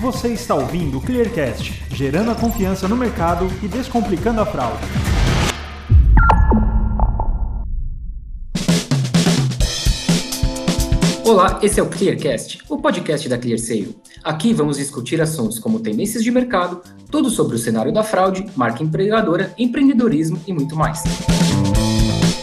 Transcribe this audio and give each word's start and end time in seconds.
Você 0.00 0.28
está 0.28 0.54
ouvindo 0.54 0.96
o 0.96 1.00
Clearcast, 1.02 1.84
gerando 1.90 2.30
a 2.30 2.34
confiança 2.34 2.88
no 2.88 2.96
mercado 2.96 3.46
e 3.62 3.68
descomplicando 3.68 4.40
a 4.40 4.46
fraude. 4.46 4.82
Olá, 11.22 11.60
esse 11.62 11.78
é 11.78 11.82
o 11.82 11.86
Clearcast, 11.90 12.62
o 12.70 12.78
podcast 12.78 13.28
da 13.28 13.36
ClearSale. 13.36 13.94
Aqui 14.24 14.54
vamos 14.54 14.78
discutir 14.78 15.20
assuntos 15.20 15.58
como 15.58 15.80
tendências 15.80 16.24
de 16.24 16.30
mercado, 16.30 16.80
tudo 17.10 17.28
sobre 17.28 17.56
o 17.56 17.58
cenário 17.58 17.92
da 17.92 18.02
fraude, 18.02 18.46
marca 18.56 18.82
empregadora, 18.82 19.52
empreendedorismo 19.58 20.40
e 20.46 20.52
muito 20.54 20.74
mais. 20.74 21.02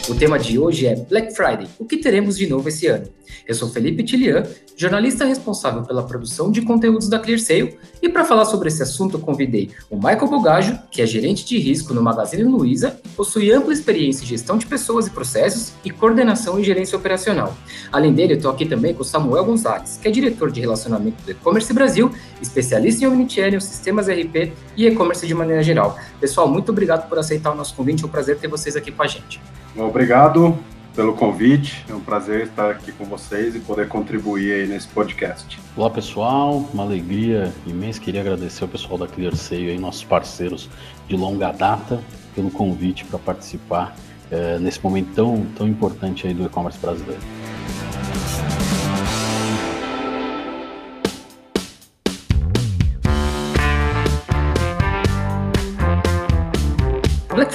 O 0.09 0.15
tema 0.15 0.39
de 0.39 0.57
hoje 0.57 0.87
é 0.87 0.95
Black 0.95 1.35
Friday, 1.35 1.67
o 1.77 1.83
que 1.83 1.97
teremos 1.97 2.37
de 2.37 2.47
novo 2.47 2.69
esse 2.69 2.87
ano. 2.87 3.09
Eu 3.45 3.53
sou 3.53 3.67
Felipe 3.67 4.03
Tilian, 4.03 4.43
jornalista 4.77 5.25
responsável 5.25 5.83
pela 5.83 6.01
produção 6.01 6.49
de 6.49 6.61
conteúdos 6.61 7.09
da 7.09 7.19
ClearSale, 7.19 7.77
e 8.01 8.07
para 8.07 8.23
falar 8.23 8.45
sobre 8.45 8.69
esse 8.69 8.81
assunto 8.81 9.19
convidei 9.19 9.69
o 9.89 9.97
Michael 9.97 10.29
Bogaggio, 10.29 10.79
que 10.89 11.01
é 11.01 11.05
gerente 11.05 11.45
de 11.45 11.57
risco 11.59 11.93
no 11.93 12.01
Magazine 12.01 12.43
Luiza 12.43 12.97
possui 13.17 13.51
ampla 13.51 13.73
experiência 13.73 14.23
em 14.23 14.27
gestão 14.27 14.57
de 14.57 14.65
pessoas 14.65 15.07
e 15.07 15.09
processos 15.09 15.73
e 15.83 15.89
coordenação 15.89 16.57
e 16.57 16.63
gerência 16.63 16.97
operacional. 16.97 17.53
Além 17.91 18.13
dele, 18.13 18.35
estou 18.35 18.49
aqui 18.49 18.65
também 18.65 18.93
com 18.93 19.01
o 19.01 19.05
Samuel 19.05 19.43
Gonzalez, 19.43 19.99
que 20.01 20.07
é 20.07 20.11
diretor 20.11 20.51
de 20.51 20.61
relacionamento 20.61 21.21
do 21.21 21.31
E-Commerce 21.31 21.73
Brasil, 21.73 22.09
especialista 22.41 23.03
em 23.03 23.07
Omnichannel, 23.09 23.59
sistemas 23.59 24.07
RP 24.07 24.53
e 24.77 24.87
e-commerce 24.87 25.27
de 25.27 25.33
maneira 25.33 25.61
geral. 25.61 25.99
Pessoal, 26.21 26.47
muito 26.47 26.71
obrigado 26.71 27.09
por 27.09 27.19
aceitar 27.19 27.51
o 27.51 27.55
nosso 27.55 27.75
convite, 27.75 28.03
é 28.03 28.07
um 28.07 28.09
prazer 28.09 28.37
ter 28.37 28.47
vocês 28.47 28.77
aqui 28.77 28.89
com 28.89 29.03
a 29.03 29.07
gente. 29.07 29.41
Obrigado 29.85 30.57
pelo 30.95 31.13
convite. 31.13 31.85
É 31.87 31.93
um 31.93 31.99
prazer 31.99 32.47
estar 32.47 32.71
aqui 32.71 32.91
com 32.91 33.05
vocês 33.05 33.55
e 33.55 33.59
poder 33.59 33.87
contribuir 33.87 34.51
aí 34.53 34.67
nesse 34.67 34.87
podcast. 34.87 35.59
Olá, 35.75 35.89
pessoal. 35.91 36.67
Uma 36.73 36.83
alegria 36.83 37.53
imensa. 37.65 37.99
Queria 37.99 38.21
agradecer 38.21 38.63
ao 38.63 38.67
pessoal 38.67 38.97
da 38.97 39.07
ClearSale 39.07 39.69
aí, 39.69 39.77
nossos 39.77 40.03
parceiros 40.03 40.67
de 41.07 41.15
longa 41.15 41.51
data, 41.51 42.01
pelo 42.33 42.49
convite 42.49 43.05
para 43.05 43.19
participar 43.19 43.95
é, 44.31 44.57
nesse 44.57 44.83
momento 44.83 45.13
tão, 45.13 45.45
tão 45.55 45.67
importante 45.67 46.25
aí 46.25 46.33
do 46.33 46.45
e-commerce 46.45 46.79
brasileiro. 46.79 47.21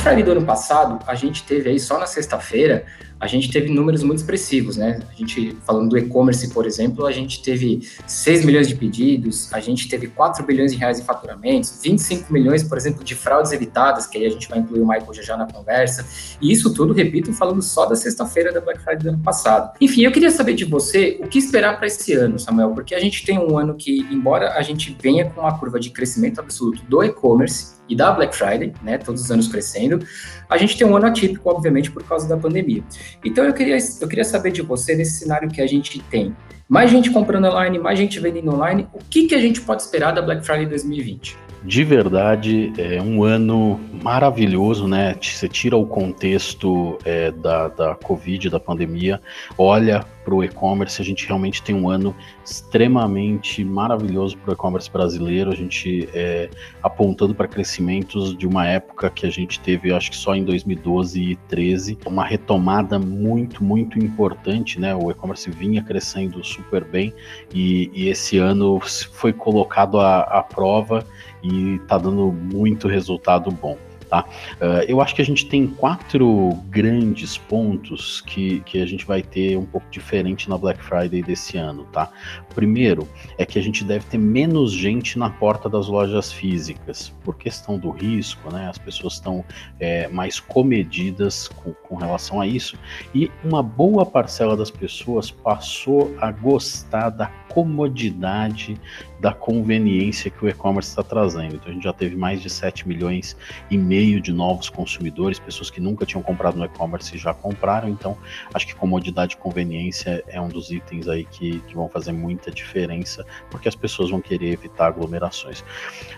Friday 0.03 0.25
do 0.25 0.33
ano 0.33 0.43
passado, 0.45 0.99
a 1.07 1.15
gente 1.15 1.45
teve 1.45 1.71
aí 1.71 1.79
só 1.79 1.97
na 1.97 2.07
sexta-feira 2.07 2.85
a 3.23 3.29
gente 3.29 3.53
teve 3.53 3.73
números 3.73 4.03
muito 4.03 4.19
expressivos, 4.19 4.77
né? 4.77 5.01
A 5.09 5.15
gente, 5.15 5.57
falando 5.65 5.91
do 5.91 5.97
e-commerce, 5.97 6.53
por 6.53 6.67
exemplo, 6.67 7.07
a 7.07 7.13
gente 7.13 7.41
teve 7.41 7.89
6 8.05 8.45
milhões 8.45 8.67
de 8.67 8.75
pedidos, 8.75 9.49
a 9.53 9.61
gente 9.61 9.89
teve 9.89 10.09
4 10.09 10.45
bilhões 10.45 10.73
de 10.73 10.79
reais 10.79 10.99
em 10.99 11.05
faturamentos, 11.05 11.79
25 11.85 12.33
milhões, 12.33 12.65
por 12.65 12.77
exemplo, 12.77 13.05
de 13.05 13.15
fraudes 13.15 13.53
evitadas, 13.53 14.09
que 14.09 14.19
aí 14.19 14.27
a 14.27 14.29
gente 14.29 14.49
vai 14.49 14.59
incluir 14.59 14.81
o 14.81 14.89
Michael 14.89 15.15
já 15.15 15.23
já 15.23 15.37
na 15.37 15.47
conversa. 15.47 16.05
E 16.41 16.51
isso 16.51 16.75
tudo, 16.75 16.93
repito, 16.93 17.33
falando 17.33 17.63
só 17.63 17.87
da 17.87 17.95
sexta-feira 17.95 18.53
da 18.53 18.61
Black 18.61 18.83
Friday 18.83 19.05
do 19.05 19.09
ano 19.11 19.23
passado. 19.23 19.73
Enfim, 19.81 20.03
eu 20.03 20.11
queria 20.11 20.33
saber 20.33 20.55
de 20.55 20.65
você 20.65 21.21
o 21.23 21.29
que 21.29 21.39
esperar 21.39 21.77
para 21.77 21.87
esse 21.87 22.13
ano, 22.15 22.41
Samuel, 22.41 22.71
porque 22.71 22.93
a 22.93 22.99
gente 22.99 23.25
tem 23.25 23.39
um 23.39 23.57
ano 23.57 23.77
que, 23.77 24.01
embora 24.11 24.55
a 24.55 24.63
gente 24.63 24.97
venha 25.01 25.31
com 25.31 25.43
uma 25.43 25.57
curva 25.57 25.79
de 25.79 25.91
crescimento 25.91 26.41
absoluto 26.41 26.83
do 26.87 27.01
e-commerce, 27.05 27.81
e 27.89 27.97
da 27.97 28.11
Black 28.11 28.35
Friday, 28.35 28.73
né, 28.83 28.97
todos 28.97 29.23
os 29.23 29.31
anos 29.31 29.49
crescendo, 29.49 30.05
a 30.49 30.57
gente 30.57 30.77
tem 30.77 30.87
um 30.87 30.97
ano 30.97 31.07
atípico, 31.07 31.49
obviamente, 31.51 31.91
por 31.91 32.03
causa 32.03 32.27
da 32.29 32.37
pandemia. 32.37 32.83
Então 33.25 33.45
eu 33.45 33.53
queria, 33.53 33.77
eu 34.01 34.09
queria 34.09 34.25
saber 34.25 34.53
de 34.53 34.63
você, 34.63 34.95
nesse 34.95 35.21
cenário 35.21 35.49
que 35.49 35.61
a 35.61 35.67
gente 35.67 36.01
tem, 36.05 36.35
mais 36.69 36.91
gente 36.91 37.11
comprando 37.11 37.47
online, 37.47 37.79
mais 37.79 37.99
gente 37.99 38.19
vendendo 38.19 38.53
online, 38.55 38.89
o 38.93 38.99
que, 38.99 39.27
que 39.27 39.35
a 39.35 39.41
gente 39.41 39.61
pode 39.61 39.83
esperar 39.83 40.13
da 40.13 40.23
Black 40.23 40.45
Friday 40.45 40.67
2020? 40.67 41.37
De 41.65 41.85
verdade 41.85 42.73
é 42.77 43.01
um 43.01 43.23
ano 43.23 43.79
maravilhoso, 44.03 44.89
né? 44.89 45.17
Você 45.21 45.49
tira 45.49 45.77
o 45.77 45.87
contexto 45.87 46.99
é, 47.05 47.31
da, 47.31 47.69
da 47.69 47.95
Covid, 47.95 48.51
da 48.51 48.59
pandemia, 48.59 49.21
olha 49.57 50.05
para 50.25 50.35
o 50.35 50.45
e-commerce, 50.45 51.03
a 51.03 51.05
gente 51.05 51.27
realmente 51.27 51.63
tem 51.63 51.75
um 51.75 51.89
ano 51.89 52.15
extremamente 52.45 53.65
maravilhoso 53.65 54.37
para 54.39 54.51
o 54.51 54.53
e-commerce 54.55 54.91
brasileiro, 54.91 55.51
a 55.51 55.55
gente 55.55 56.09
é, 56.15 56.49
apontando 56.83 57.35
para 57.35 57.49
crescimentos 57.49 58.37
de 58.37 58.47
uma 58.47 58.67
época 58.67 59.11
que 59.11 59.27
a 59.27 59.31
gente 59.31 59.59
teve, 59.61 59.93
acho 59.93 60.11
que 60.11 60.17
só 60.17 60.35
em 60.35 60.45
2012 60.45 61.21
e 61.21 61.35
2013, 61.53 61.99
uma 62.07 62.25
retomada 62.25 62.99
muito, 62.99 63.63
muito 63.63 63.99
importante, 63.99 64.81
né? 64.81 64.95
O 64.95 65.11
e-commerce 65.11 65.51
vinha 65.51 65.83
crescendo 65.83 66.43
super 66.45 66.85
bem 66.85 67.13
e, 67.55 67.91
e 67.93 68.09
esse 68.09 68.39
ano 68.39 68.81
foi 68.81 69.33
colocado 69.33 70.01
à, 70.01 70.21
à 70.21 70.43
prova 70.43 71.05
e 71.43 71.77
está 71.77 71.99
dando 71.99 72.33
muito 72.33 72.89
resultado 72.89 73.51
bom. 73.51 73.77
Tá? 74.13 74.27
Uh, 74.61 74.85
eu 74.87 75.01
acho 75.01 75.15
que 75.15 75.23
a 75.23 75.25
gente 75.25 75.47
tem 75.47 75.67
quatro 75.67 76.51
grandes 76.69 77.39
pontos 77.39 78.21
que, 78.21 78.61
que 78.61 78.83
a 78.83 78.85
gente 78.85 79.07
vai 79.07 79.23
ter 79.23 79.57
um 79.57 79.65
pouco 79.65 79.87
diferente 79.91 80.51
na 80.51 80.59
Black 80.59 80.85
Friday 80.85 81.23
desse 81.23 81.57
ano. 81.57 81.85
Tá? 81.85 82.11
Primeiro 82.55 83.09
é 83.39 83.47
que 83.47 83.59
a 83.59 83.63
gente 83.63 83.83
deve 83.83 84.05
ter 84.05 84.19
menos 84.19 84.71
gente 84.71 85.19
na 85.19 85.31
porta 85.31 85.67
das 85.67 85.89
lojas 85.89 86.31
físicas, 86.31 87.09
por 87.25 87.39
questão 87.39 87.79
do 87.79 87.91
risco, 87.91 88.53
né? 88.53 88.69
as 88.69 88.77
pessoas 88.77 89.15
estão 89.15 89.43
é, 89.81 90.07
mais 90.09 90.39
comedidas 90.39 91.49
com, 91.49 91.73
com 91.93 91.97
relação 91.97 92.41
a 92.41 92.47
isso, 92.47 92.79
e 93.15 93.31
uma 93.45 93.63
boa 93.63 94.07
parcela 94.07 94.57
das 94.57 94.71
pessoas 94.71 95.31
passou 95.31 96.17
a 96.19 96.33
gostar 96.33 97.11
da 97.11 97.27
comodidade 97.53 98.81
da 99.21 99.33
conveniência 99.33 100.31
que 100.31 100.45
o 100.45 100.49
e-commerce 100.49 100.89
está 100.89 101.03
trazendo. 101.03 101.55
Então 101.55 101.71
a 101.71 101.73
gente 101.73 101.85
já 101.85 101.93
teve 101.93 102.17
mais 102.17 102.41
de 102.41 102.49
7 102.51 102.89
milhões 102.89 103.37
e 103.71 103.77
meio 103.77 104.21
de 104.21 104.33
novos 104.33 104.69
consumidores, 104.69 105.39
pessoas 105.39 105.71
que 105.71 105.81
nunca 105.81 106.05
tinham 106.05 106.23
comprado 106.23 106.57
no 106.57 106.65
e-commerce 106.65 107.15
e 107.15 107.19
já 107.19 107.33
compraram. 107.33 107.89
Então 107.89 108.17
acho 108.53 108.67
que 108.67 108.75
comodidade 108.75 109.35
e 109.35 109.37
conveniência 109.37 110.25
é 110.27 110.41
um 110.41 110.49
dos 110.49 110.73
itens 110.73 111.07
aí 111.09 111.25
que, 111.25 111.61
que 111.61 111.75
vão 111.75 111.89
fazer 111.89 112.11
muita 112.11 112.51
diferença, 112.51 113.25
porque 113.51 113.69
as 113.69 113.77
pessoas 113.77 114.11
vão 114.11 114.21
querer 114.21 114.53
evitar 114.53 114.87
aglomerações. 114.87 115.63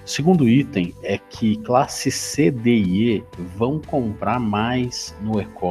Segundo 0.06 0.48
item 0.48 0.94
é 1.02 1.18
que 1.18 1.56
classe 1.58 2.10
C, 2.10 2.50
D 2.50 2.70
e 2.70 3.16
E 3.16 3.24
vão 3.56 3.80
comprar 3.80 4.38
mais 4.38 5.14
no 5.20 5.40
e-commerce 5.40 5.63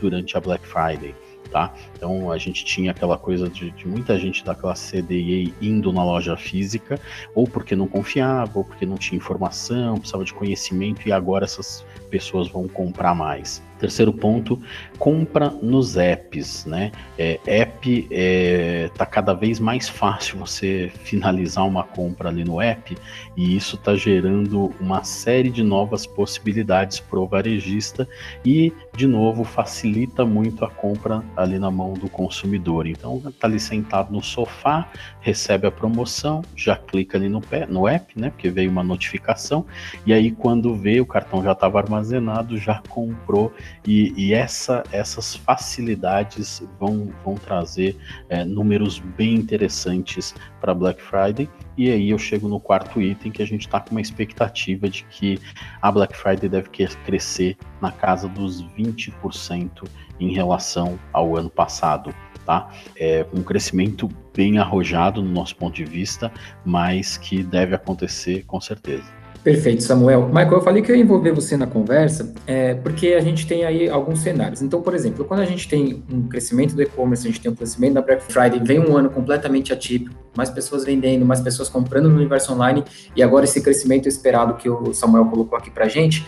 durante 0.00 0.36
a 0.36 0.40
Black 0.40 0.66
Friday 0.66 1.14
tá? 1.46 1.72
Então 1.94 2.30
a 2.30 2.38
gente 2.38 2.64
tinha 2.64 2.90
aquela 2.90 3.16
coisa 3.16 3.48
de, 3.48 3.70
de 3.70 3.86
muita 3.86 4.18
gente 4.18 4.44
da 4.44 4.54
classe 4.54 5.02
CDE 5.02 5.54
indo 5.60 5.92
na 5.92 6.04
loja 6.04 6.36
física, 6.36 7.00
ou 7.34 7.46
porque 7.46 7.74
não 7.74 7.86
confiava, 7.86 8.58
ou 8.58 8.64
porque 8.64 8.84
não 8.84 8.96
tinha 8.96 9.16
informação, 9.16 9.96
precisava 9.96 10.24
de 10.24 10.34
conhecimento, 10.34 11.08
e 11.08 11.12
agora 11.12 11.44
essas 11.44 11.84
pessoas 12.10 12.48
vão 12.48 12.68
comprar 12.68 13.14
mais. 13.14 13.62
Terceiro 13.78 14.12
ponto, 14.12 14.60
compra 14.98 15.50
nos 15.50 15.96
apps, 15.96 16.64
né? 16.64 16.92
É, 17.18 17.38
app 17.46 18.08
é, 18.10 18.90
tá 18.94 19.04
cada 19.04 19.34
vez 19.34 19.60
mais 19.60 19.88
fácil 19.88 20.38
você 20.38 20.90
finalizar 21.04 21.66
uma 21.66 21.84
compra 21.84 22.28
ali 22.28 22.44
no 22.44 22.60
app 22.60 22.96
e 23.36 23.56
isso 23.56 23.76
está 23.76 23.94
gerando 23.94 24.74
uma 24.80 25.04
série 25.04 25.50
de 25.50 25.62
novas 25.62 26.06
possibilidades 26.06 27.00
para 27.00 27.18
o 27.18 27.26
varejista 27.26 28.08
e, 28.44 28.72
de 28.96 29.06
novo, 29.06 29.44
facilita 29.44 30.24
muito 30.24 30.64
a 30.64 30.70
compra 30.70 31.22
ali 31.36 31.58
na 31.58 31.70
mão 31.70 31.92
do 31.92 32.08
consumidor. 32.08 32.86
Então, 32.86 33.20
tá 33.38 33.46
ali 33.46 33.60
sentado 33.60 34.12
no 34.12 34.22
sofá, 34.22 34.88
recebe 35.20 35.66
a 35.66 35.70
promoção, 35.70 36.42
já 36.54 36.76
clica 36.76 37.18
ali 37.18 37.28
no, 37.28 37.40
pé, 37.40 37.66
no 37.66 37.86
app, 37.86 38.18
né? 38.18 38.30
Porque 38.30 38.48
veio 38.48 38.70
uma 38.70 38.82
notificação 38.82 39.66
e 40.06 40.12
aí 40.12 40.30
quando 40.30 40.74
vê 40.74 41.00
o 41.00 41.06
cartão 41.06 41.42
já 41.42 41.52
estava 41.52 41.78
armazenado, 41.78 42.56
já 42.58 42.82
comprou 42.88 43.52
e, 43.86 44.12
e 44.16 44.34
essa, 44.34 44.82
essas 44.92 45.34
facilidades 45.34 46.62
vão, 46.78 47.12
vão 47.24 47.34
trazer 47.34 47.96
é, 48.28 48.44
números 48.44 48.98
bem 48.98 49.34
interessantes 49.34 50.34
para 50.60 50.74
Black 50.74 51.00
Friday. 51.00 51.48
E 51.76 51.90
aí 51.90 52.10
eu 52.10 52.18
chego 52.18 52.48
no 52.48 52.58
quarto 52.58 53.00
item 53.00 53.30
que 53.30 53.42
a 53.42 53.46
gente 53.46 53.66
está 53.66 53.80
com 53.80 53.92
uma 53.92 54.00
expectativa 54.00 54.88
de 54.88 55.04
que 55.04 55.38
a 55.80 55.92
Black 55.92 56.16
Friday 56.16 56.48
deve 56.48 56.68
crescer 57.04 57.56
na 57.80 57.92
casa 57.92 58.28
dos 58.28 58.62
20% 58.76 59.86
em 60.18 60.32
relação 60.32 60.98
ao 61.12 61.36
ano 61.36 61.50
passado. 61.50 62.14
Tá? 62.44 62.70
É 62.96 63.26
um 63.34 63.42
crescimento 63.42 64.08
bem 64.34 64.58
arrojado 64.58 65.20
no 65.20 65.30
nosso 65.30 65.56
ponto 65.56 65.74
de 65.74 65.84
vista, 65.84 66.32
mas 66.64 67.16
que 67.16 67.42
deve 67.42 67.74
acontecer 67.74 68.44
com 68.46 68.60
certeza. 68.60 69.15
Perfeito, 69.46 69.84
Samuel. 69.84 70.26
Michael, 70.26 70.54
eu 70.54 70.60
falei 70.60 70.82
que 70.82 70.90
eu 70.90 70.96
ia 70.96 71.02
envolver 71.02 71.30
você 71.30 71.56
na 71.56 71.68
conversa, 71.68 72.34
é, 72.48 72.74
porque 72.74 73.14
a 73.14 73.20
gente 73.20 73.46
tem 73.46 73.64
aí 73.64 73.88
alguns 73.88 74.18
cenários. 74.18 74.60
Então, 74.60 74.82
por 74.82 74.92
exemplo, 74.92 75.24
quando 75.24 75.38
a 75.38 75.44
gente 75.44 75.68
tem 75.68 76.02
um 76.12 76.26
crescimento 76.26 76.74
do 76.74 76.82
e-commerce, 76.82 77.24
a 77.24 77.30
gente 77.30 77.40
tem 77.40 77.52
um 77.52 77.54
crescimento 77.54 77.94
da 77.94 78.02
Black 78.02 78.24
Friday, 78.24 78.58
vem 78.60 78.80
um 78.80 78.96
ano 78.96 79.08
completamente 79.08 79.72
atípico, 79.72 80.12
mais 80.36 80.50
pessoas 80.50 80.84
vendendo, 80.84 81.24
mais 81.24 81.40
pessoas 81.40 81.68
comprando 81.68 82.08
no 82.08 82.16
universo 82.16 82.52
online, 82.52 82.82
e 83.14 83.22
agora 83.22 83.44
esse 83.44 83.62
crescimento 83.62 84.08
esperado 84.08 84.54
que 84.54 84.68
o 84.68 84.92
Samuel 84.92 85.26
colocou 85.26 85.56
aqui 85.56 85.70
pra 85.70 85.86
gente, 85.86 86.26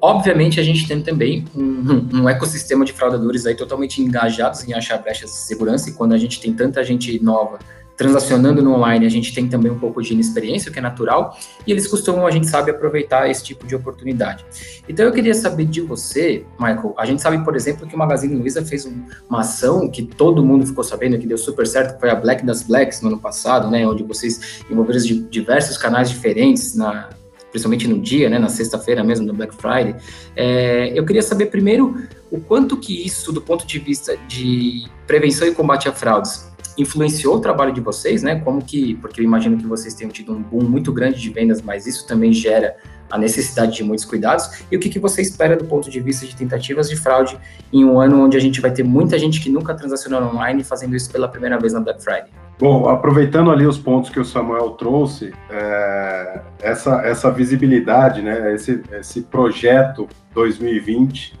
obviamente 0.00 0.60
a 0.60 0.62
gente 0.62 0.86
tem 0.86 1.02
também 1.02 1.44
um, 1.56 2.22
um 2.22 2.28
ecossistema 2.28 2.84
de 2.84 2.92
fraudadores 2.92 3.46
aí 3.46 3.56
totalmente 3.56 4.00
engajados 4.00 4.62
em 4.68 4.74
achar 4.74 4.96
brechas 4.98 5.28
de 5.28 5.38
segurança, 5.38 5.90
e 5.90 5.92
quando 5.94 6.12
a 6.12 6.18
gente 6.18 6.40
tem 6.40 6.52
tanta 6.52 6.84
gente 6.84 7.20
nova 7.20 7.58
transacionando 8.00 8.62
no 8.62 8.72
online, 8.72 9.04
a 9.04 9.10
gente 9.10 9.34
tem 9.34 9.46
também 9.46 9.70
um 9.70 9.78
pouco 9.78 10.00
de 10.00 10.14
inexperiência, 10.14 10.70
o 10.70 10.72
que 10.72 10.78
é 10.78 10.82
natural, 10.82 11.36
e 11.66 11.70
eles 11.70 11.86
costumam, 11.86 12.26
a 12.26 12.30
gente 12.30 12.46
sabe, 12.46 12.70
aproveitar 12.70 13.28
esse 13.28 13.44
tipo 13.44 13.66
de 13.66 13.76
oportunidade. 13.76 14.42
Então 14.88 15.04
eu 15.04 15.12
queria 15.12 15.34
saber 15.34 15.66
de 15.66 15.82
você, 15.82 16.46
Michael, 16.58 16.94
a 16.96 17.04
gente 17.04 17.20
sabe, 17.20 17.44
por 17.44 17.54
exemplo, 17.54 17.86
que 17.86 17.94
o 17.94 17.98
Magazine 17.98 18.34
Luiza 18.34 18.64
fez 18.64 18.90
uma 19.28 19.40
ação 19.40 19.86
que 19.90 20.02
todo 20.02 20.42
mundo 20.42 20.66
ficou 20.66 20.82
sabendo, 20.82 21.18
que 21.18 21.26
deu 21.26 21.36
super 21.36 21.66
certo, 21.66 21.92
que 21.92 22.00
foi 22.00 22.08
a 22.08 22.14
Black 22.14 22.42
das 22.42 22.62
Blacks 22.62 23.02
no 23.02 23.08
ano 23.08 23.18
passado, 23.18 23.70
né, 23.70 23.86
onde 23.86 24.02
vocês 24.02 24.62
envolveram 24.70 24.98
diversos 25.28 25.76
canais 25.76 26.08
diferentes 26.08 26.74
na 26.74 27.10
principalmente 27.50 27.88
no 27.88 27.98
dia, 27.98 28.30
né, 28.30 28.38
na 28.38 28.48
sexta-feira 28.48 29.02
mesmo, 29.02 29.26
do 29.26 29.34
Black 29.34 29.52
Friday. 29.56 29.96
É, 30.36 30.92
eu 30.96 31.04
queria 31.04 31.20
saber 31.20 31.46
primeiro 31.46 32.06
o 32.30 32.40
quanto 32.40 32.76
que 32.76 33.04
isso, 33.04 33.32
do 33.32 33.42
ponto 33.42 33.66
de 33.66 33.78
vista 33.80 34.16
de 34.28 34.86
prevenção 35.04 35.48
e 35.48 35.52
combate 35.52 35.88
a 35.88 35.92
fraudes, 35.92 36.48
influenciou 36.76 37.36
o 37.36 37.40
trabalho 37.40 37.72
de 37.72 37.80
vocês, 37.80 38.22
né? 38.22 38.40
Como 38.40 38.62
que, 38.62 38.94
porque 38.96 39.20
eu 39.20 39.24
imagino 39.24 39.56
que 39.56 39.66
vocês 39.66 39.94
tenham 39.94 40.10
tido 40.10 40.32
um 40.32 40.42
boom 40.42 40.62
muito 40.64 40.92
grande 40.92 41.20
de 41.20 41.30
vendas, 41.30 41.62
mas 41.62 41.86
isso 41.86 42.06
também 42.06 42.32
gera 42.32 42.76
a 43.10 43.18
necessidade 43.18 43.74
de 43.74 43.82
muitos 43.82 44.04
cuidados. 44.04 44.64
E 44.70 44.76
o 44.76 44.80
que, 44.80 44.88
que 44.88 44.98
você 44.98 45.20
espera 45.20 45.56
do 45.56 45.64
ponto 45.64 45.90
de 45.90 46.00
vista 46.00 46.24
de 46.24 46.34
tentativas 46.34 46.88
de 46.88 46.96
fraude 46.96 47.36
em 47.72 47.84
um 47.84 48.00
ano 48.00 48.24
onde 48.24 48.36
a 48.36 48.40
gente 48.40 48.60
vai 48.60 48.70
ter 48.70 48.84
muita 48.84 49.18
gente 49.18 49.40
que 49.40 49.50
nunca 49.50 49.74
transacionou 49.74 50.22
online 50.22 50.62
fazendo 50.62 50.94
isso 50.94 51.10
pela 51.10 51.28
primeira 51.28 51.58
vez 51.58 51.72
na 51.72 51.80
Black 51.80 52.02
Friday? 52.02 52.30
Bom, 52.58 52.88
aproveitando 52.88 53.50
ali 53.50 53.66
os 53.66 53.78
pontos 53.78 54.10
que 54.10 54.20
o 54.20 54.24
Samuel 54.24 54.70
trouxe, 54.70 55.32
é, 55.50 56.40
essa, 56.62 57.00
essa 57.02 57.30
visibilidade, 57.30 58.22
né, 58.22 58.54
esse, 58.54 58.82
esse 58.92 59.22
projeto 59.22 60.06
2020, 60.34 61.40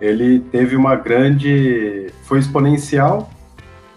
ele 0.00 0.40
teve 0.40 0.76
uma 0.76 0.96
grande, 0.96 2.08
foi 2.24 2.40
exponencial 2.40 3.30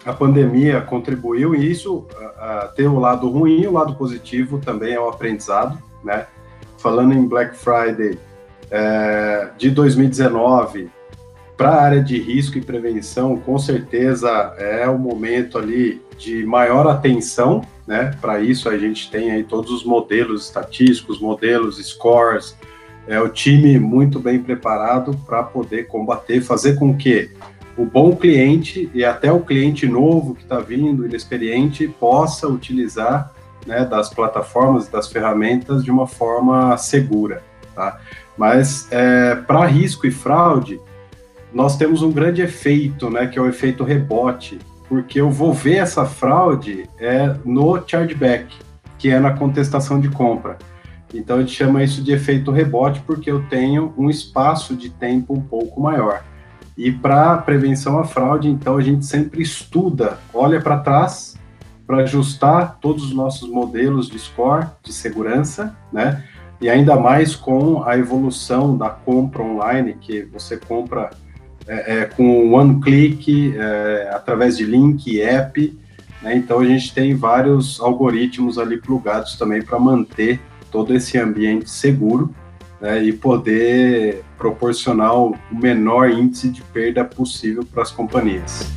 a 0.06 0.14
pandemia 0.14 0.82
contribuiu 0.82 1.54
e 1.54 1.70
isso 1.70 1.98
uh, 1.98 2.74
tem 2.76 2.88
o 2.88 3.00
lado 3.00 3.30
ruim, 3.30 3.66
o 3.68 3.72
lado 3.72 3.96
positivo 3.96 4.58
também 4.60 4.94
é 4.94 5.00
o 5.00 5.08
aprendizado, 5.08 5.78
né? 6.04 6.26
Falando 6.78 7.14
em 7.14 7.28
Black 7.28 7.56
Friday 7.56 8.18
é, 8.72 9.50
de 9.58 9.70
2019 9.70 10.90
para 11.56 11.70
a 11.70 11.82
área 11.82 12.02
de 12.02 12.20
risco 12.20 12.58
e 12.58 12.62
prevenção, 12.62 13.38
com 13.38 13.60
certeza 13.60 14.30
é 14.58 14.90
o 14.90 14.98
momento 14.98 15.60
ali 15.60 16.02
de 16.18 16.44
maior 16.44 16.88
atenção, 16.88 17.62
né? 17.86 18.18
Para 18.20 18.40
isso 18.40 18.68
a 18.68 18.78
gente 18.80 19.12
tem 19.12 19.30
aí 19.30 19.44
todos 19.44 19.72
os 19.72 19.84
modelos 19.84 20.46
estatísticos, 20.46 21.20
modelos, 21.20 21.78
scores, 21.78 22.58
é 23.08 23.20
o 23.20 23.30
time 23.30 23.78
muito 23.78 24.20
bem 24.20 24.40
preparado 24.40 25.16
para 25.26 25.44
poder 25.44 25.88
combater, 25.88 26.42
fazer 26.42 26.80
com 26.80 26.96
que 26.96 27.30
o 27.78 27.86
bom 27.86 28.16
cliente 28.16 28.90
e 28.94 29.04
até 29.04 29.32
o 29.32 29.40
cliente 29.40 29.88
novo 29.88 30.36
que 30.36 30.44
está 30.44 30.60
vindo, 30.60 31.06
inexperiente, 31.06 31.88
possa 31.88 32.48
utilizar 32.48 33.32
né, 33.66 33.86
das 33.86 34.10
plataformas, 34.10 34.88
das 34.88 35.08
ferramentas 35.08 35.84
de 35.84 35.92
uma 35.92 36.08
forma 36.08 36.76
segura. 36.78 37.44
Tá? 37.76 38.00
Mas 38.38 38.88
é, 38.92 39.36
para 39.36 39.66
risco 39.66 40.06
e 40.06 40.12
fraude, 40.12 40.80
nós 41.54 41.78
temos 41.78 42.02
um 42.02 42.12
grande 42.12 42.42
efeito, 42.42 43.10
né, 43.10 43.28
que 43.28 43.38
é 43.38 43.42
o 43.42 43.48
efeito 43.48 43.84
rebote, 43.84 44.60
porque 44.88 45.22
eu 45.22 45.30
vou 45.30 45.54
ver 45.54 45.78
essa 45.78 46.06
fraude 46.06 46.90
é 47.00 47.36
no 47.46 47.82
chargeback, 47.88 48.54
que 48.98 49.10
é 49.10 49.20
na 49.20 49.32
contestação 49.32 50.00
de 50.00 50.10
compra. 50.10 50.58
Então 51.14 51.38
a 51.38 51.40
gente 51.42 51.54
chama 51.54 51.84
isso 51.84 52.02
de 52.04 52.14
efeito 52.14 52.52
rebote 52.52 53.02
porque 53.02 53.30
eu 53.30 53.44
tenho 53.50 53.94
um 53.98 54.10
espaço 54.10 54.76
de 54.76 54.90
tempo 54.90 55.34
um 55.34 55.42
pouco 55.42 55.82
maior. 55.82 56.24
E 56.78 56.92
para 56.92 57.38
prevenção 57.38 58.00
à 58.00 58.04
fraude, 58.04 58.48
então, 58.48 58.78
a 58.78 58.82
gente 58.82 59.06
sempre 59.06 59.42
estuda, 59.42 60.18
olha 60.34 60.62
para 60.62 60.80
trás 60.80 61.40
para 61.92 62.04
ajustar 62.04 62.78
todos 62.80 63.04
os 63.04 63.14
nossos 63.14 63.50
modelos 63.50 64.10
de 64.10 64.18
score, 64.18 64.68
de 64.82 64.94
segurança, 64.94 65.76
né? 65.92 66.24
E 66.62 66.70
ainda 66.70 66.96
mais 66.96 67.36
com 67.36 67.84
a 67.84 67.98
evolução 67.98 68.78
da 68.78 68.90
compra 68.90 69.44
online, 69.44 69.98
que 70.00 70.22
você 70.22 70.56
compra 70.56 71.10
é, 71.68 71.98
é, 71.98 72.06
com 72.06 72.54
one 72.54 72.80
click, 72.80 73.54
é, 73.58 74.10
através 74.14 74.56
de 74.56 74.64
link, 74.64 75.20
app, 75.20 75.78
né? 76.22 76.34
Então 76.34 76.60
a 76.60 76.66
gente 76.66 76.94
tem 76.94 77.14
vários 77.14 77.82
algoritmos 77.82 78.58
ali 78.58 78.78
plugados 78.78 79.36
também 79.36 79.62
para 79.62 79.78
manter 79.78 80.40
todo 80.72 80.96
esse 80.96 81.18
ambiente 81.18 81.70
seguro 81.70 82.34
né, 82.82 83.04
e 83.04 83.14
poder 83.14 84.24
proporcionar 84.38 85.16
o 85.16 85.38
menor 85.52 86.10
índice 86.10 86.50
de 86.50 86.62
perda 86.64 87.06
possível 87.06 87.64
para 87.64 87.84
as 87.84 87.92
companhias. 87.92 88.68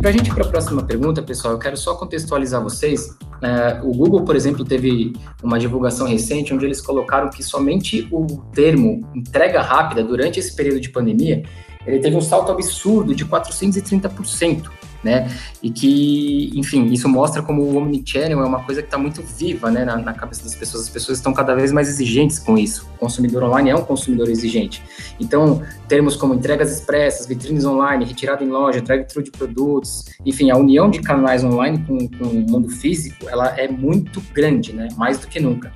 Para 0.00 0.08
a 0.08 0.12
gente 0.12 0.30
ir 0.30 0.34
para 0.34 0.44
a 0.46 0.48
próxima 0.48 0.82
pergunta, 0.82 1.22
pessoal, 1.22 1.54
eu 1.54 1.58
quero 1.58 1.76
só 1.76 1.94
contextualizar 1.94 2.62
vocês. 2.62 3.18
É, 3.42 3.80
o 3.82 3.92
Google, 3.92 4.24
por 4.24 4.34
exemplo, 4.34 4.64
teve 4.64 5.12
uma 5.42 5.58
divulgação 5.58 6.06
recente 6.06 6.54
onde 6.54 6.64
eles 6.64 6.80
colocaram 6.80 7.28
que 7.28 7.42
somente 7.42 8.08
o 8.10 8.26
termo 8.54 9.06
entrega 9.14 9.60
rápida 9.60 10.02
durante 10.02 10.40
esse 10.40 10.56
período 10.56 10.80
de 10.80 10.88
pandemia 10.88 11.42
ele 11.86 11.98
teve 11.98 12.16
um 12.16 12.20
salto 12.20 12.52
absurdo 12.52 13.14
de 13.14 13.24
430%, 13.24 14.70
né? 15.02 15.30
E 15.62 15.70
que, 15.70 16.52
enfim, 16.54 16.86
isso 16.92 17.08
mostra 17.08 17.42
como 17.42 17.62
o 17.62 17.76
Omnichannel 17.76 18.40
é 18.40 18.44
uma 18.44 18.62
coisa 18.62 18.82
que 18.82 18.88
está 18.88 18.98
muito 18.98 19.22
viva, 19.22 19.70
né, 19.70 19.84
na, 19.84 19.96
na, 19.96 20.12
cabeça 20.12 20.42
das 20.44 20.54
pessoas. 20.54 20.84
As 20.84 20.90
pessoas 20.90 21.18
estão 21.18 21.32
cada 21.32 21.54
vez 21.54 21.72
mais 21.72 21.88
exigentes 21.88 22.38
com 22.38 22.58
isso. 22.58 22.86
O 22.94 22.98
consumidor 22.98 23.42
online 23.44 23.70
é 23.70 23.74
um 23.74 23.82
consumidor 23.82 24.28
exigente. 24.28 24.82
Então, 25.18 25.62
termos 25.88 26.16
como 26.16 26.34
entregas 26.34 26.70
expressas, 26.70 27.26
vitrines 27.26 27.64
online, 27.64 28.04
retirada 28.04 28.44
em 28.44 28.48
loja, 28.48 28.80
drive-thru 28.80 29.22
de 29.22 29.30
produtos, 29.30 30.04
enfim, 30.24 30.50
a 30.50 30.56
união 30.56 30.90
de 30.90 31.00
canais 31.00 31.42
online 31.42 31.84
com, 31.86 32.08
com 32.08 32.24
o 32.24 32.50
mundo 32.50 32.68
físico, 32.68 33.28
ela 33.28 33.58
é 33.58 33.68
muito 33.68 34.20
grande, 34.34 34.72
né? 34.72 34.88
Mais 34.96 35.18
do 35.18 35.26
que 35.26 35.40
nunca. 35.40 35.72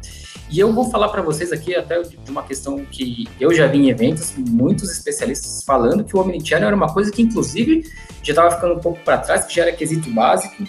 E 0.50 0.61
eu 0.61 0.73
vou 0.73 0.91
falar 0.91 1.08
para 1.08 1.23
vocês 1.23 1.52
aqui 1.52 1.75
até 1.75 2.00
de 2.02 2.31
uma 2.31 2.43
questão 2.43 2.85
que 2.85 3.26
eu 3.41 3.52
já 3.52 3.67
vi 3.67 3.79
em 3.79 3.88
eventos, 3.88 4.35
muitos 4.37 4.91
especialistas 4.91 5.64
falando 5.64 6.05
que 6.05 6.17
o 6.17 6.20
Omnichannel 6.20 6.69
era 6.69 6.76
uma 6.76 6.93
coisa 6.93 7.11
que, 7.11 7.23
inclusive, 7.23 7.85
já 8.23 8.32
estava 8.32 8.50
ficando 8.50 8.75
um 8.75 8.79
pouco 8.79 9.00
para 9.00 9.19
trás, 9.19 9.44
que 9.44 9.55
já 9.55 9.62
era 9.62 9.73
quesito 9.73 10.11
básico. 10.11 10.64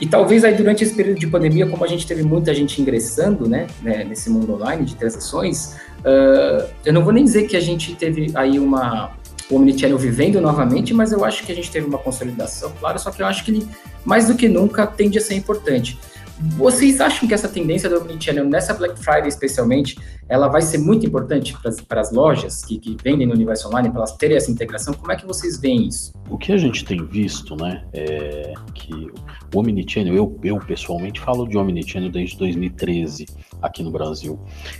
E 0.00 0.06
talvez 0.06 0.44
aí 0.44 0.54
durante 0.54 0.84
esse 0.84 0.94
período 0.94 1.18
de 1.18 1.26
pandemia, 1.26 1.66
como 1.66 1.82
a 1.82 1.88
gente 1.88 2.06
teve 2.06 2.22
muita 2.22 2.54
gente 2.54 2.80
ingressando, 2.80 3.48
né, 3.48 3.66
né 3.82 4.04
nesse 4.04 4.28
mundo 4.28 4.54
online 4.54 4.84
de 4.84 4.94
transações, 4.94 5.74
uh, 6.00 6.68
eu 6.84 6.92
não 6.92 7.02
vou 7.02 7.12
nem 7.12 7.24
dizer 7.24 7.46
que 7.46 7.56
a 7.56 7.60
gente 7.60 7.94
teve 7.94 8.30
aí 8.34 8.58
uma 8.58 9.12
o 9.48 9.56
Omnichannel 9.56 9.96
vivendo 9.96 10.40
novamente, 10.40 10.92
mas 10.92 11.12
eu 11.12 11.24
acho 11.24 11.44
que 11.44 11.52
a 11.52 11.54
gente 11.54 11.70
teve 11.70 11.86
uma 11.86 11.98
consolidação, 11.98 12.72
claro, 12.80 12.98
só 12.98 13.10
que 13.12 13.22
eu 13.22 13.26
acho 13.26 13.44
que 13.44 13.52
ele, 13.52 13.68
mais 14.04 14.26
do 14.26 14.34
que 14.34 14.48
nunca, 14.48 14.86
tende 14.86 15.18
a 15.18 15.20
ser 15.20 15.34
importante. 15.34 15.96
Vocês 16.56 17.00
acham 17.00 17.26
que 17.26 17.32
essa 17.32 17.48
tendência 17.48 17.88
do 17.88 17.98
Omnichannel 17.98 18.44
nessa 18.44 18.74
Black 18.74 18.98
Friday 19.02 19.28
especialmente, 19.28 19.96
ela 20.28 20.48
vai 20.48 20.60
ser 20.60 20.78
muito 20.78 21.06
importante 21.06 21.56
para 21.88 22.00
as 22.00 22.12
lojas 22.12 22.62
que, 22.64 22.78
que, 22.78 22.96
vendem 23.02 23.26
no 23.26 23.32
universo 23.32 23.68
online, 23.68 23.88
para 23.88 24.00
elas 24.00 24.12
terem 24.16 24.36
essa 24.36 24.50
integração? 24.50 24.92
Como 24.92 25.10
é 25.10 25.16
que 25.16 25.26
vocês 25.26 25.58
veem 25.58 25.88
isso? 25.88 26.12
O 26.28 26.36
que 26.36 26.52
a 26.52 26.58
gente 26.58 26.84
tem 26.84 27.04
visto, 27.06 27.56
né, 27.56 27.84
é 27.92 28.52
que 28.74 28.92
o 29.54 29.58
Omnichannel, 29.58 30.14
eu, 30.14 30.38
eu 30.44 30.58
pessoalmente 30.58 31.20
falo 31.20 31.48
de 31.48 31.56
Omnichannel 31.56 32.10
desde 32.10 32.36
2013 32.36 33.26
aqui 33.60 33.82
no 33.82 33.90
Brasil. 33.90 34.38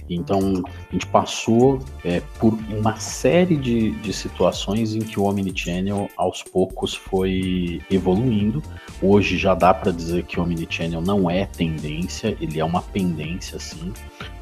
Então, 0.09 0.63
a 0.89 0.93
gente 0.93 1.07
passou 1.07 1.81
é, 2.05 2.21
por 2.39 2.59
uma 2.71 2.97
série 2.97 3.57
de, 3.57 3.91
de 3.93 4.13
situações 4.13 4.95
em 4.95 5.01
que 5.01 5.19
o 5.19 5.25
Omnichannel 5.25 6.09
aos 6.17 6.43
poucos 6.43 6.95
foi 6.95 7.81
evoluindo. 7.91 8.63
Hoje 9.03 9.37
já 9.37 9.55
dá 9.55 9.73
para 9.73 9.93
dizer 9.93 10.25
que 10.25 10.39
o 10.39 10.43
Omnichannel 10.43 11.01
não 11.01 11.31
é 11.31 11.47
tendência, 11.47 12.37
ele 12.41 12.59
é 12.61 12.65
uma 12.65 12.83
pendência, 12.83 13.59
sim, 13.59 13.93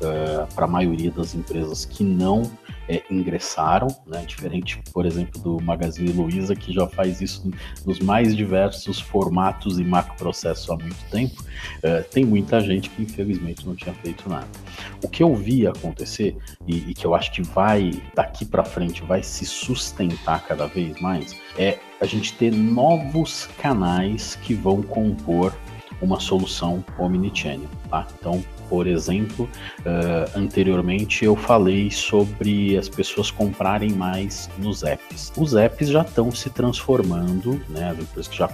uh, 0.00 0.54
para 0.54 0.64
a 0.64 0.68
maioria 0.68 1.10
das 1.10 1.34
empresas 1.34 1.84
que 1.84 2.04
não 2.04 2.42
é, 2.88 3.02
ingressaram, 3.10 3.88
né? 4.06 4.24
diferente, 4.26 4.80
por 4.92 5.06
exemplo, 5.06 5.40
do 5.40 5.60
Magazine 5.62 6.12
Luiza, 6.12 6.54
que 6.54 6.72
já 6.72 6.86
faz 6.86 7.20
isso 7.20 7.50
nos 7.86 7.98
mais 8.00 8.36
diversos 8.36 9.00
formatos 9.00 9.78
e 9.78 9.84
macroprocessos 9.84 10.68
há 10.70 10.76
muito 10.76 11.02
tempo, 11.10 11.42
uh, 11.42 12.04
tem 12.10 12.24
muita 12.24 12.60
gente 12.60 12.90
que 12.90 13.02
infelizmente 13.02 13.66
não 13.66 13.74
tinha 13.74 13.94
feito 13.94 14.28
nada. 14.28 14.48
O 15.02 15.08
que 15.08 15.22
eu 15.22 15.34
vi 15.34 15.66
acontecer, 15.66 16.36
e, 16.66 16.90
e 16.90 16.94
que 16.94 17.06
eu 17.06 17.14
acho 17.14 17.32
que 17.32 17.42
vai, 17.42 17.90
daqui 18.14 18.44
para 18.44 18.64
frente, 18.64 19.02
vai 19.02 19.22
se 19.22 19.44
sustentar 19.44 20.44
cada 20.46 20.66
vez 20.66 21.00
mais, 21.00 21.36
é 21.58 21.78
a 22.00 22.06
gente 22.06 22.34
ter 22.34 22.52
novos 22.52 23.48
canais 23.58 24.36
que 24.36 24.54
vão 24.54 24.82
compor 24.82 25.54
uma 26.00 26.20
solução 26.20 26.84
omnichannel. 26.98 27.68
Tá? 27.90 28.06
Então, 28.18 28.42
por 28.68 28.86
exemplo, 28.86 29.48
uh, 29.80 30.38
anteriormente 30.38 31.24
eu 31.24 31.36
falei 31.36 31.90
sobre 31.90 32.76
as 32.76 32.88
pessoas 32.88 33.30
comprarem 33.30 33.90
mais 33.90 34.48
nos 34.58 34.82
apps. 34.82 35.32
Os 35.36 35.54
apps 35.54 35.88
já 35.88 36.02
estão 36.02 36.30
se 36.32 36.50
transformando, 36.50 37.60
né? 37.68 37.94
Depois 37.96 38.26
que 38.26 38.36
já 38.36 38.48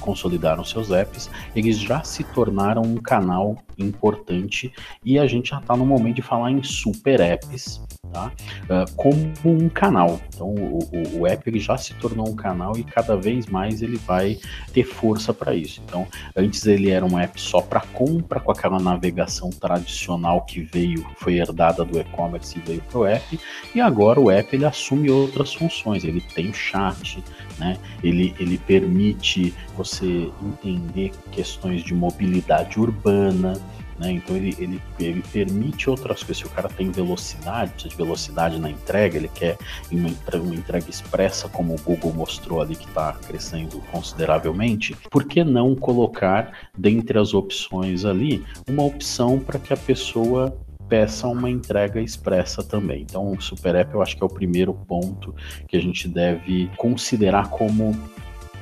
consolidaram 0.00 0.64
seus 0.64 0.90
apps, 0.90 1.30
eles 1.54 1.78
já 1.78 2.02
se 2.02 2.24
tornaram 2.24 2.82
um 2.82 2.96
canal 2.96 3.56
importante 3.78 4.72
e 5.04 5.18
a 5.18 5.26
gente 5.26 5.50
já 5.50 5.58
está 5.58 5.76
no 5.76 5.86
momento 5.86 6.16
de 6.16 6.22
falar 6.22 6.50
em 6.50 6.62
super 6.62 7.20
apps, 7.20 7.80
tá? 8.12 8.32
Uh, 8.64 8.90
como 8.96 9.32
um 9.44 9.68
canal. 9.68 10.20
Então 10.34 10.48
o, 10.48 10.78
o, 10.92 11.20
o, 11.20 11.26
app 11.26 11.48
ele 11.48 11.60
já 11.60 11.76
se 11.76 11.94
tornou 11.94 12.28
um 12.28 12.34
canal 12.34 12.76
e 12.76 12.84
cada 12.84 13.16
vez 13.16 13.46
mais 13.46 13.82
ele 13.82 13.96
vai 13.96 14.38
ter 14.72 14.84
força 14.84 15.32
para 15.32 15.54
isso. 15.54 15.82
Então 15.86 16.06
antes 16.36 16.66
ele 16.66 16.90
era 16.90 17.04
um 17.04 17.18
app 17.18 17.40
só 17.40 17.60
para 17.60 17.80
compra 17.80 18.40
com 18.40 18.50
aquela 18.50 18.78
navegação 18.78 19.50
tradicional 19.50 20.42
que 20.42 20.60
veio, 20.60 21.06
foi 21.16 21.34
herdada 21.34 21.84
do 21.84 21.98
e-commerce 21.98 22.58
e 22.58 22.62
veio 22.62 22.82
para 22.82 22.98
o 22.98 23.06
app 23.06 23.40
e 23.74 23.80
agora 23.80 24.20
o 24.20 24.30
app 24.30 24.54
ele 24.54 24.64
assume 24.64 25.10
outras 25.10 25.54
funções. 25.54 26.04
Ele 26.04 26.20
tem 26.20 26.50
o 26.50 26.54
chat, 26.54 27.22
né? 27.58 27.76
Ele 28.02 28.34
ele 28.38 28.58
permite 28.58 29.54
você 29.76 30.30
entender 30.42 31.12
questões 31.30 31.82
de 31.82 31.94
mobilidade 31.94 32.78
urbana. 32.78 33.54
Né? 34.00 34.12
Então 34.12 34.34
ele, 34.34 34.56
ele, 34.58 34.82
ele 34.98 35.22
permite 35.30 35.90
outras 35.90 36.22
coisas. 36.22 36.38
Se 36.38 36.46
o 36.46 36.50
cara 36.50 36.70
tem 36.70 36.90
velocidade, 36.90 37.72
precisa 37.72 37.90
de 37.90 37.96
velocidade 37.96 38.58
na 38.58 38.70
entrega, 38.70 39.18
ele 39.18 39.28
quer 39.28 39.58
uma, 39.92 40.08
uma 40.38 40.54
entrega 40.54 40.88
expressa, 40.88 41.50
como 41.50 41.74
o 41.74 41.80
Google 41.82 42.14
mostrou 42.14 42.62
ali 42.62 42.74
que 42.74 42.88
está 42.88 43.12
crescendo 43.12 43.78
consideravelmente, 43.92 44.96
por 45.10 45.24
que 45.24 45.44
não 45.44 45.76
colocar 45.76 46.70
dentre 46.76 47.18
as 47.18 47.34
opções 47.34 48.06
ali 48.06 48.42
uma 48.66 48.84
opção 48.84 49.38
para 49.38 49.58
que 49.58 49.74
a 49.74 49.76
pessoa 49.76 50.56
peça 50.88 51.28
uma 51.28 51.50
entrega 51.50 52.00
expressa 52.00 52.64
também. 52.64 53.02
Então, 53.02 53.32
o 53.32 53.40
Super 53.40 53.74
App 53.74 53.94
eu 53.94 54.00
acho 54.00 54.16
que 54.16 54.22
é 54.22 54.26
o 54.26 54.30
primeiro 54.30 54.72
ponto 54.72 55.34
que 55.68 55.76
a 55.76 55.80
gente 55.80 56.08
deve 56.08 56.70
considerar 56.78 57.48
como 57.50 57.94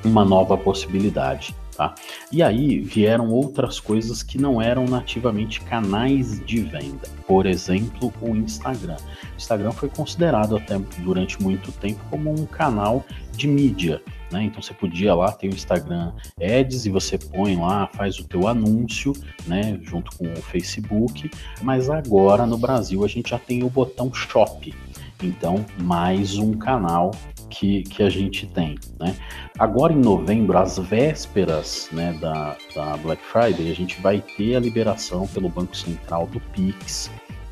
uma 0.05 0.25
nova 0.25 0.57
possibilidade. 0.57 1.55
Tá? 1.79 1.95
E 2.33 2.43
aí 2.43 2.81
vieram 2.81 3.31
outras 3.31 3.79
coisas 3.79 4.21
que 4.21 4.37
não 4.37 4.61
eram 4.61 4.85
nativamente 4.87 5.61
canais 5.61 6.45
de 6.45 6.61
venda. 6.61 7.09
Por 7.25 7.47
exemplo, 7.47 8.13
o 8.21 8.35
Instagram. 8.35 8.97
O 8.97 9.37
Instagram 9.37 9.71
foi 9.71 9.89
considerado 9.89 10.57
até 10.57 10.77
durante 10.99 11.41
muito 11.41 11.71
tempo 11.71 12.01
como 12.11 12.33
um 12.33 12.47
canal 12.47 13.05
de 13.31 13.47
mídia. 13.47 14.03
Né? 14.29 14.43
Então 14.43 14.61
você 14.61 14.75
podia 14.75 15.15
lá 15.15 15.31
ter 15.31 15.47
o 15.47 15.55
Instagram 15.55 16.13
Ads 16.43 16.85
e 16.85 16.91
você 16.91 17.17
põe 17.17 17.55
lá, 17.55 17.87
faz 17.95 18.19
o 18.19 18.25
teu 18.25 18.49
anúncio, 18.49 19.13
né, 19.47 19.79
junto 19.81 20.19
com 20.19 20.25
o 20.25 20.37
Facebook. 20.43 21.31
Mas 21.63 21.89
agora 21.89 22.45
no 22.45 22.59
Brasil 22.59 23.05
a 23.05 23.09
gente 23.09 23.31
já 23.31 23.39
tem 23.39 23.63
o 23.63 23.71
botão 23.71 24.13
Shop. 24.13 24.75
Então, 25.23 25.65
mais 25.81 26.39
um 26.39 26.55
canal 26.55 27.13
que, 27.49 27.83
que 27.83 28.03
a 28.03 28.11
gente 28.11 28.47
tem. 28.47 28.77
Né? 28.99 29.15
Agora 29.59 29.93
em 29.93 29.99
novembro, 29.99 30.59
às 30.59 30.79
vésperas 30.79 31.89
né, 31.93 32.17
da, 32.21 32.57
da 32.75 32.97
Black 32.99 33.23
Friday, 33.23 33.71
a 33.71 33.75
gente 33.75 34.01
vai 34.01 34.23
ter 34.37 34.57
a 34.57 34.61
liberação 34.61 35.27
pelo 35.27 35.49
Banco 35.49 35.77
Central 35.77 36.27
do 36.27 36.41
Pix. 36.53 37.11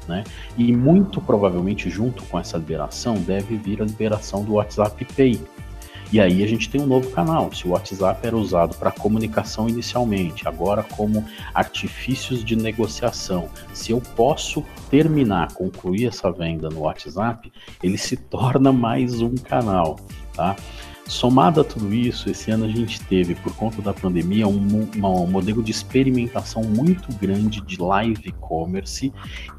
Né? 0.08 0.22
E 0.56 0.72
muito 0.72 1.20
provavelmente, 1.20 1.90
junto 1.90 2.22
com 2.24 2.38
essa 2.38 2.56
liberação, 2.56 3.14
deve 3.14 3.56
vir 3.56 3.82
a 3.82 3.84
liberação 3.84 4.44
do 4.44 4.54
WhatsApp 4.54 5.04
Pay. 5.16 5.40
E 6.12 6.20
aí 6.20 6.42
a 6.42 6.46
gente 6.46 6.70
tem 6.70 6.80
um 6.80 6.86
novo 6.86 7.10
canal. 7.10 7.52
Se 7.52 7.66
o 7.66 7.70
WhatsApp 7.70 8.26
era 8.26 8.36
usado 8.36 8.76
para 8.76 8.90
comunicação 8.90 9.68
inicialmente, 9.68 10.46
agora 10.46 10.82
como 10.82 11.24
artifícios 11.52 12.44
de 12.44 12.54
negociação, 12.54 13.48
se 13.72 13.90
eu 13.90 14.00
posso 14.00 14.64
terminar, 14.88 15.52
concluir 15.52 16.06
essa 16.06 16.30
venda 16.30 16.68
no 16.68 16.80
WhatsApp, 16.80 17.52
ele 17.82 17.98
se 17.98 18.16
torna 18.16 18.70
mais 18.72 19.20
um 19.20 19.34
canal, 19.34 19.98
tá? 20.32 20.54
Somado 21.06 21.60
a 21.60 21.64
tudo 21.64 21.94
isso, 21.94 22.28
esse 22.28 22.50
ano 22.50 22.64
a 22.64 22.68
gente 22.68 23.00
teve, 23.04 23.36
por 23.36 23.54
conta 23.54 23.80
da 23.80 23.94
pandemia, 23.94 24.48
um, 24.48 24.90
um 24.96 25.26
modelo 25.26 25.62
de 25.62 25.70
experimentação 25.70 26.64
muito 26.64 27.14
grande 27.16 27.60
de 27.60 27.80
live 27.80 28.32
commerce 28.40 29.12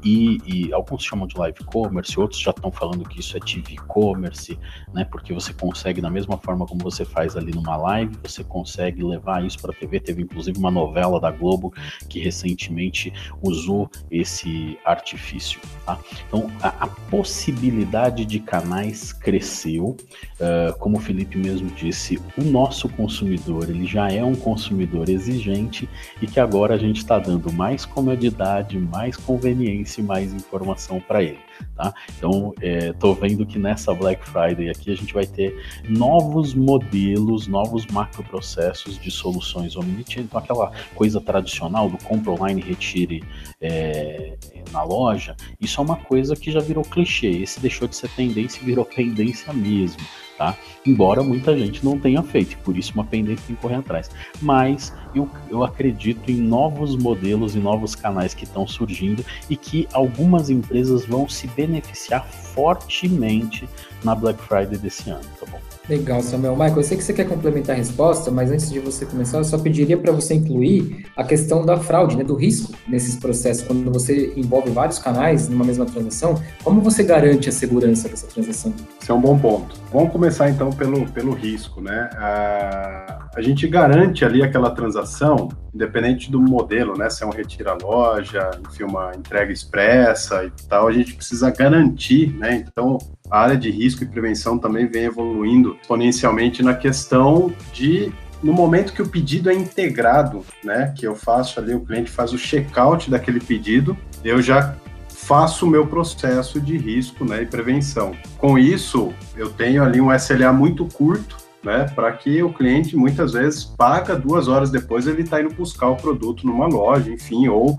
e, 0.04 0.38
e, 0.44 0.72
alguns 0.74 1.02
chamam 1.02 1.26
de 1.26 1.36
live 1.38 1.58
commerce, 1.64 2.20
outros 2.20 2.38
já 2.40 2.50
estão 2.50 2.70
falando 2.70 3.08
que 3.08 3.20
isso 3.20 3.34
é 3.36 3.40
TV 3.40 3.76
commerce, 3.86 4.58
né? 4.92 5.04
Porque 5.04 5.32
você 5.32 5.54
consegue, 5.54 6.02
da 6.02 6.10
mesma 6.10 6.36
forma 6.36 6.66
como 6.66 6.82
você 6.82 7.04
faz 7.04 7.34
ali 7.34 7.50
numa 7.52 7.76
live, 7.76 8.14
você 8.22 8.44
consegue 8.44 9.02
levar 9.02 9.42
isso 9.44 9.58
para 9.58 9.72
a 9.72 9.74
TV. 9.74 10.00
Teve 10.00 10.22
inclusive 10.22 10.58
uma 10.58 10.70
novela 10.70 11.18
da 11.18 11.30
Globo 11.30 11.72
que 12.10 12.20
recentemente 12.20 13.10
usou 13.42 13.90
esse 14.10 14.78
artifício. 14.84 15.60
Tá? 15.86 15.98
Então, 16.26 16.50
a, 16.60 16.68
a 16.84 16.86
possibilidade 16.86 18.26
de 18.26 18.38
canais 18.38 19.14
cresceu, 19.14 19.96
uh, 20.40 20.78
como 20.78 20.98
o 20.98 21.00
Felipe 21.00 21.37
mesmo 21.38 21.70
disse, 21.70 22.20
o 22.36 22.42
nosso 22.42 22.88
consumidor 22.88 23.68
ele 23.70 23.86
já 23.86 24.10
é 24.10 24.22
um 24.22 24.34
consumidor 24.34 25.08
exigente 25.08 25.88
e 26.20 26.26
que 26.26 26.40
agora 26.40 26.74
a 26.74 26.78
gente 26.78 26.98
está 26.98 27.18
dando 27.18 27.52
mais 27.52 27.84
comodidade, 27.84 28.78
mais 28.78 29.16
conveniência 29.16 30.00
e 30.00 30.04
mais 30.04 30.32
informação 30.32 31.00
para 31.00 31.22
ele. 31.22 31.38
Tá? 31.74 31.92
Então, 32.16 32.54
estou 32.60 33.16
é, 33.16 33.20
vendo 33.20 33.46
que 33.46 33.58
nessa 33.58 33.94
Black 33.94 34.28
Friday 34.28 34.68
aqui 34.68 34.92
a 34.92 34.96
gente 34.96 35.12
vai 35.12 35.26
ter 35.26 35.56
novos 35.88 36.54
modelos, 36.54 37.46
novos 37.46 37.86
macroprocessos 37.86 38.98
de 38.98 39.10
soluções 39.10 39.76
omnichannel. 39.76 40.26
Então, 40.26 40.40
aquela 40.40 40.72
coisa 40.94 41.20
tradicional 41.20 41.88
do 41.88 41.98
compra 41.98 42.32
online, 42.32 42.60
retire 42.60 43.24
é, 43.60 44.36
na 44.72 44.82
loja, 44.82 45.36
isso 45.60 45.80
é 45.80 45.84
uma 45.84 45.96
coisa 45.96 46.34
que 46.34 46.50
já 46.50 46.60
virou 46.60 46.84
clichê. 46.84 47.28
Esse 47.28 47.60
deixou 47.60 47.88
de 47.88 47.96
ser 47.96 48.08
tendência 48.10 48.60
e 48.60 48.64
virou 48.64 48.84
pendência 48.86 49.52
mesmo. 49.52 50.00
Tá? 50.36 50.56
Embora 50.86 51.20
muita 51.22 51.58
gente 51.58 51.84
não 51.84 51.98
tenha 51.98 52.22
feito, 52.22 52.56
por 52.58 52.76
isso 52.76 52.92
uma 52.94 53.04
pendência 53.04 53.44
tem 53.46 53.56
que 53.56 53.62
correr 53.62 53.74
atrás. 53.74 54.08
Mas 54.40 54.94
eu, 55.12 55.28
eu 55.50 55.64
acredito 55.64 56.30
em 56.30 56.36
novos 56.36 56.94
modelos 56.94 57.56
e 57.56 57.58
novos 57.58 57.96
canais 57.96 58.34
que 58.34 58.44
estão 58.44 58.66
surgindo 58.66 59.24
e 59.50 59.56
que 59.56 59.88
algumas 59.92 60.48
empresas 60.48 61.04
vão 61.04 61.28
se 61.28 61.48
beneficiar 61.48 62.24
fortemente 62.24 63.68
na 64.04 64.14
Black 64.14 64.40
Friday 64.42 64.78
desse 64.78 65.10
ano, 65.10 65.24
tá 65.40 65.46
bom? 65.50 65.67
Legal, 65.88 66.20
Samuel. 66.20 66.52
Michael, 66.52 66.76
eu 66.76 66.82
sei 66.82 66.98
que 66.98 67.02
você 67.02 67.14
quer 67.14 67.26
complementar 67.26 67.74
a 67.74 67.78
resposta, 67.78 68.30
mas 68.30 68.50
antes 68.50 68.70
de 68.70 68.78
você 68.78 69.06
começar, 69.06 69.38
eu 69.38 69.44
só 69.44 69.56
pediria 69.58 69.96
para 69.96 70.12
você 70.12 70.34
incluir 70.34 71.06
a 71.16 71.24
questão 71.24 71.64
da 71.64 71.78
fraude, 71.78 72.14
né, 72.14 72.22
do 72.22 72.34
risco 72.34 72.74
nesses 72.86 73.16
processos. 73.16 73.62
Quando 73.62 73.90
você 73.90 74.34
envolve 74.36 74.70
vários 74.70 74.98
canais 74.98 75.48
numa 75.48 75.64
mesma 75.64 75.86
transação, 75.86 76.34
como 76.62 76.82
você 76.82 77.02
garante 77.02 77.48
a 77.48 77.52
segurança 77.52 78.06
dessa 78.06 78.26
transação? 78.26 78.74
Esse 79.00 79.10
é 79.10 79.14
um 79.14 79.20
bom 79.20 79.38
ponto. 79.38 79.76
Vamos 79.90 80.12
começar 80.12 80.50
então 80.50 80.70
pelo, 80.70 81.06
pelo 81.10 81.32
risco, 81.32 81.80
né? 81.80 82.10
A, 82.16 83.30
a 83.34 83.40
gente 83.40 83.66
garante 83.66 84.26
ali 84.26 84.42
aquela 84.42 84.70
transação, 84.70 85.48
independente 85.74 86.30
do 86.30 86.38
modelo, 86.38 86.98
né? 86.98 87.08
Se 87.08 87.24
é 87.24 87.26
um 87.26 87.30
retira-loja, 87.30 88.50
enfim, 88.68 88.84
uma 88.84 89.12
entrega 89.16 89.50
expressa 89.50 90.44
e 90.44 90.50
tal, 90.68 90.86
a 90.86 90.92
gente 90.92 91.14
precisa 91.14 91.50
garantir, 91.50 92.34
né? 92.34 92.56
Então, 92.56 92.98
a 93.30 93.40
área 93.40 93.56
de 93.56 93.70
risco 93.70 94.02
e 94.02 94.06
prevenção 94.06 94.58
também 94.58 94.86
vem 94.86 95.04
evoluindo 95.04 95.76
exponencialmente 95.80 96.62
na 96.62 96.74
questão 96.74 97.52
de 97.72 98.12
no 98.42 98.52
momento 98.52 98.92
que 98.92 99.02
o 99.02 99.08
pedido 99.08 99.50
é 99.50 99.54
integrado, 99.54 100.44
né, 100.62 100.94
que 100.96 101.06
eu 101.06 101.16
faço 101.16 101.58
ali, 101.58 101.74
o 101.74 101.80
cliente 101.80 102.10
faz 102.10 102.32
o 102.32 102.38
check-out 102.38 103.10
daquele 103.10 103.40
pedido, 103.40 103.96
eu 104.24 104.40
já 104.40 104.76
faço 105.08 105.66
o 105.66 105.68
meu 105.68 105.86
processo 105.86 106.60
de 106.60 106.76
risco 106.78 107.24
né, 107.24 107.42
e 107.42 107.46
prevenção. 107.46 108.12
Com 108.38 108.58
isso, 108.58 109.12
eu 109.36 109.50
tenho 109.50 109.82
ali 109.82 110.00
um 110.00 110.14
SLA 110.14 110.52
muito 110.52 110.86
curto, 110.86 111.36
né, 111.62 111.86
para 111.94 112.12
que 112.12 112.42
o 112.42 112.52
cliente 112.52 112.96
muitas 112.96 113.32
vezes 113.32 113.64
paga 113.64 114.14
duas 114.14 114.46
horas 114.46 114.70
depois 114.70 115.08
ele 115.08 115.22
está 115.22 115.40
indo 115.40 115.52
buscar 115.52 115.88
o 115.88 115.96
produto 115.96 116.46
numa 116.46 116.66
loja, 116.66 117.10
enfim, 117.10 117.48
ou 117.48 117.78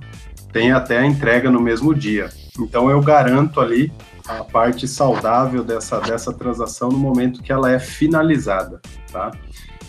tem 0.52 0.72
até 0.72 0.98
a 0.98 1.06
entrega 1.06 1.50
no 1.50 1.62
mesmo 1.62 1.96
dia. 1.96 2.30
Então 2.60 2.90
eu 2.90 3.02
garanto 3.02 3.62
ali 3.62 3.92
a 4.30 4.44
parte 4.44 4.88
saudável 4.88 5.64
dessa, 5.64 6.00
dessa 6.00 6.32
transação 6.32 6.90
no 6.90 6.98
momento 6.98 7.42
que 7.42 7.52
ela 7.52 7.72
é 7.72 7.80
finalizada, 7.80 8.80
tá? 9.12 9.32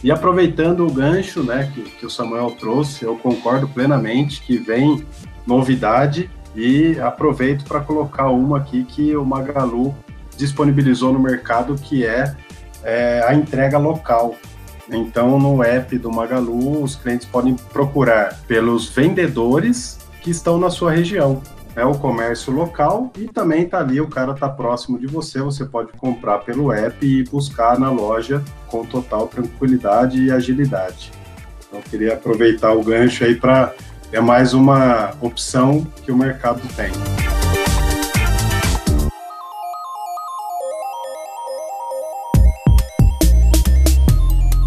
E 0.02 0.10
aproveitando 0.10 0.86
o 0.86 0.90
gancho, 0.90 1.42
né, 1.42 1.70
que, 1.74 1.82
que 1.82 2.06
o 2.06 2.10
Samuel 2.10 2.52
trouxe, 2.52 3.04
eu 3.04 3.16
concordo 3.16 3.68
plenamente 3.68 4.40
que 4.40 4.56
vem 4.56 5.04
novidade 5.46 6.30
e 6.56 6.98
aproveito 6.98 7.64
para 7.64 7.80
colocar 7.80 8.30
uma 8.30 8.58
aqui 8.58 8.82
que 8.84 9.14
o 9.14 9.24
Magalu 9.26 9.94
disponibilizou 10.38 11.12
no 11.12 11.20
mercado, 11.20 11.74
que 11.74 12.06
é, 12.06 12.34
é 12.82 13.22
a 13.26 13.34
entrega 13.34 13.76
local. 13.76 14.36
Então, 14.88 15.38
no 15.38 15.62
app 15.62 15.96
do 15.98 16.10
Magalu, 16.10 16.82
os 16.82 16.96
clientes 16.96 17.26
podem 17.26 17.54
procurar 17.54 18.40
pelos 18.48 18.88
vendedores 18.88 19.98
que 20.22 20.30
estão 20.30 20.58
na 20.58 20.70
sua 20.70 20.92
região 20.92 21.42
é 21.80 21.84
o 21.84 21.94
comércio 21.94 22.52
local 22.52 23.10
e 23.16 23.26
também 23.26 23.66
tá 23.66 23.78
ali, 23.78 24.02
o 24.02 24.06
cara 24.06 24.34
tá 24.34 24.46
próximo 24.46 24.98
de 24.98 25.06
você, 25.06 25.40
você 25.40 25.64
pode 25.64 25.90
comprar 25.92 26.40
pelo 26.40 26.70
app 26.70 27.06
e 27.06 27.24
buscar 27.24 27.78
na 27.78 27.90
loja 27.90 28.44
com 28.66 28.84
total 28.84 29.26
tranquilidade 29.26 30.22
e 30.22 30.30
agilidade. 30.30 31.10
Então, 31.66 31.80
queria 31.80 32.12
aproveitar 32.12 32.74
o 32.74 32.84
gancho 32.84 33.24
aí 33.24 33.34
para. 33.34 33.72
É 34.12 34.20
mais 34.20 34.52
uma 34.52 35.14
opção 35.22 35.86
que 36.04 36.12
o 36.12 36.16
mercado 36.16 36.60
tem. 36.76 36.90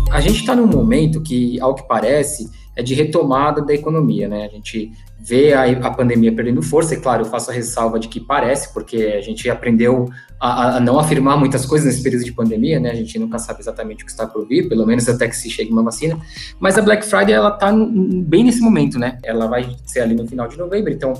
A 0.10 0.22
gente 0.22 0.40
está 0.40 0.56
num 0.56 0.66
momento 0.66 1.22
que, 1.22 1.60
ao 1.60 1.76
que 1.76 1.84
parece, 1.84 2.50
é 2.76 2.82
de 2.82 2.94
retomada 2.94 3.62
da 3.62 3.74
economia, 3.74 4.28
né? 4.28 4.46
A 4.46 4.50
gente 4.50 4.92
vê 5.20 5.54
a, 5.54 5.64
a 5.64 5.92
pandemia 5.92 6.34
perdendo 6.34 6.62
força, 6.62 6.94
e 6.94 7.00
claro, 7.00 7.22
eu 7.22 7.26
faço 7.26 7.50
a 7.50 7.54
ressalva 7.54 8.00
de 8.00 8.08
que 8.08 8.20
parece, 8.20 8.74
porque 8.74 9.16
a 9.18 9.22
gente 9.22 9.50
aprendeu 9.50 10.10
a, 10.40 10.78
a, 10.78 10.80
não 10.80 11.00
afirmar 11.00 11.38
muitas 11.38 11.66
coisas 11.66 11.88
nesse 11.88 12.04
período 12.04 12.26
de 12.26 12.34
pandemia, 12.34 12.80
né? 12.80 12.92
A 12.92 12.96
gente 12.96 13.18
nunca 13.18 13.40
sabe 13.40 13.62
exatamente 13.62 14.04
o 14.04 14.06
que 14.06 14.12
está 14.12 14.28
por 14.28 14.46
vir, 14.48 14.68
pelo 14.68 14.86
menos 14.86 15.08
até 15.08 15.28
que 15.28 15.36
se 15.36 15.50
chegue 15.50 15.72
uma 15.72 15.84
vacina. 15.84 16.20
Mas 16.60 16.78
a 16.78 16.82
Black 16.82 17.06
Friday, 17.06 17.34
ela 17.34 17.54
está 17.54 17.72
bem 17.72 18.44
nesse 18.44 18.60
momento, 18.60 19.00
né? 19.00 19.18
Ela 19.24 19.48
vai 19.48 19.76
ser 19.86 20.02
ali 20.02 20.16
no 20.16 20.28
final 20.28 20.48
de 20.48 20.58
novembro, 20.58 20.92
então 20.92 21.14